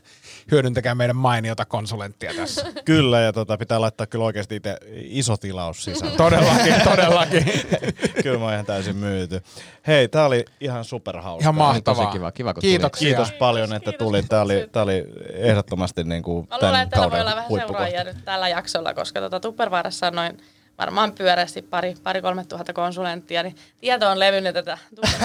[0.51, 2.65] hyödyntäkää meidän mainiota konsulenttia tässä.
[2.85, 6.11] Kyllä, ja tota, pitää laittaa kyllä oikeasti itse iso tilaus sisään.
[6.17, 7.45] todellakin, todellakin.
[8.23, 9.41] kyllä mä oon ihan täysin myyty.
[9.87, 11.43] Hei, tää oli ihan superhauska.
[11.43, 12.05] Ihan mahtavaa.
[12.05, 12.31] tosi kiva.
[12.31, 13.05] Kiva, kun Kiitoksia.
[13.07, 14.29] Kiitos paljon, että tulit.
[14.29, 18.93] Tää oli, tää oli ehdottomasti niin kuin tämän kauden olla vähän seuraajia nyt tällä jaksolla,
[18.93, 20.37] koska tuota Tuppervaarassa on noin
[20.79, 24.77] varmaan pyöreästi pari, pari kolme tuhatta konsulenttia, niin tieto on levinnyt tätä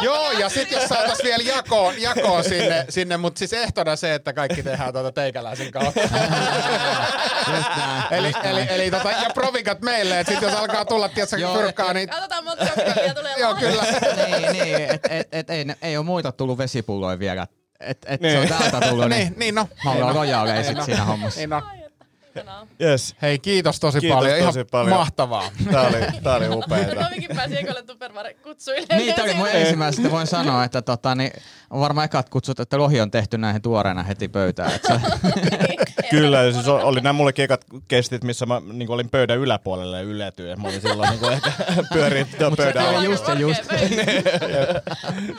[0.00, 4.32] Joo, ja sitten jos saataisiin vielä jakoon, jakoon sinne, sinne mutta siis ehtona se, että
[4.32, 6.00] kaikki tehdään tuota teikäläisen kautta.
[8.10, 12.08] Eli, eli, eli tota, ja provikat meille, että sitten jos alkaa tulla, tiedätkö, et- niin
[12.08, 12.64] Katsotaan monta
[13.14, 13.82] tulee joo, kyllä.
[14.26, 17.46] niin, niin et, et, et, ei, ei ole muita tullut vesipulloja vielä.
[17.80, 18.32] Et, et Niin.
[18.32, 19.68] se on täältä tullut, niin, niin, niin no.
[19.84, 20.12] mä Niin no.
[20.12, 21.40] rojaaleja sit siinä hommassa.
[21.40, 21.62] Niin no.
[22.80, 23.16] Yes.
[23.22, 24.46] Hei, kiitos tosi Kiitos paljon.
[24.46, 24.96] tosi Ihan paljon.
[24.96, 25.50] mahtavaa.
[25.72, 26.94] Tää oli, tää oli upeeta.
[27.04, 28.96] Tomikin pääsi ekolle Tupperware kutsuille.
[28.96, 31.30] Niin, tämä oli mun ensimmäisestä voin sanoa, että tota, niin,
[31.70, 34.72] on varmaan ekat kutsut, että lohi on tehty näihin tuoreena heti pöytään.
[34.74, 35.00] Että se,
[36.10, 40.02] Kyllä, ja siis oli nämä mullekin ekat kestit, missä mä niin olin pöydän yläpuolelle ja
[40.02, 40.60] yletyin.
[40.62, 41.50] Mä olin silloin niin ehkä
[41.92, 42.26] pyörin
[42.56, 43.04] pöydän oli alla.
[43.04, 43.62] just se just.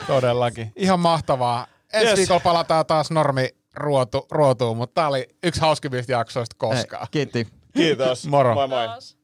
[0.06, 0.72] Todellakin.
[0.76, 1.66] Ihan mahtavaa.
[1.92, 2.18] Ensi Yes.
[2.18, 7.06] viikolla palataan taas normi ruotu, ruotuun, mutta tää oli yksi hauskimmista jaksoista koskaan.
[7.10, 7.46] Kiitti.
[7.76, 8.26] Kiitos.
[8.26, 8.54] Moro.
[8.54, 8.86] Moi moi.
[8.86, 9.16] Taas.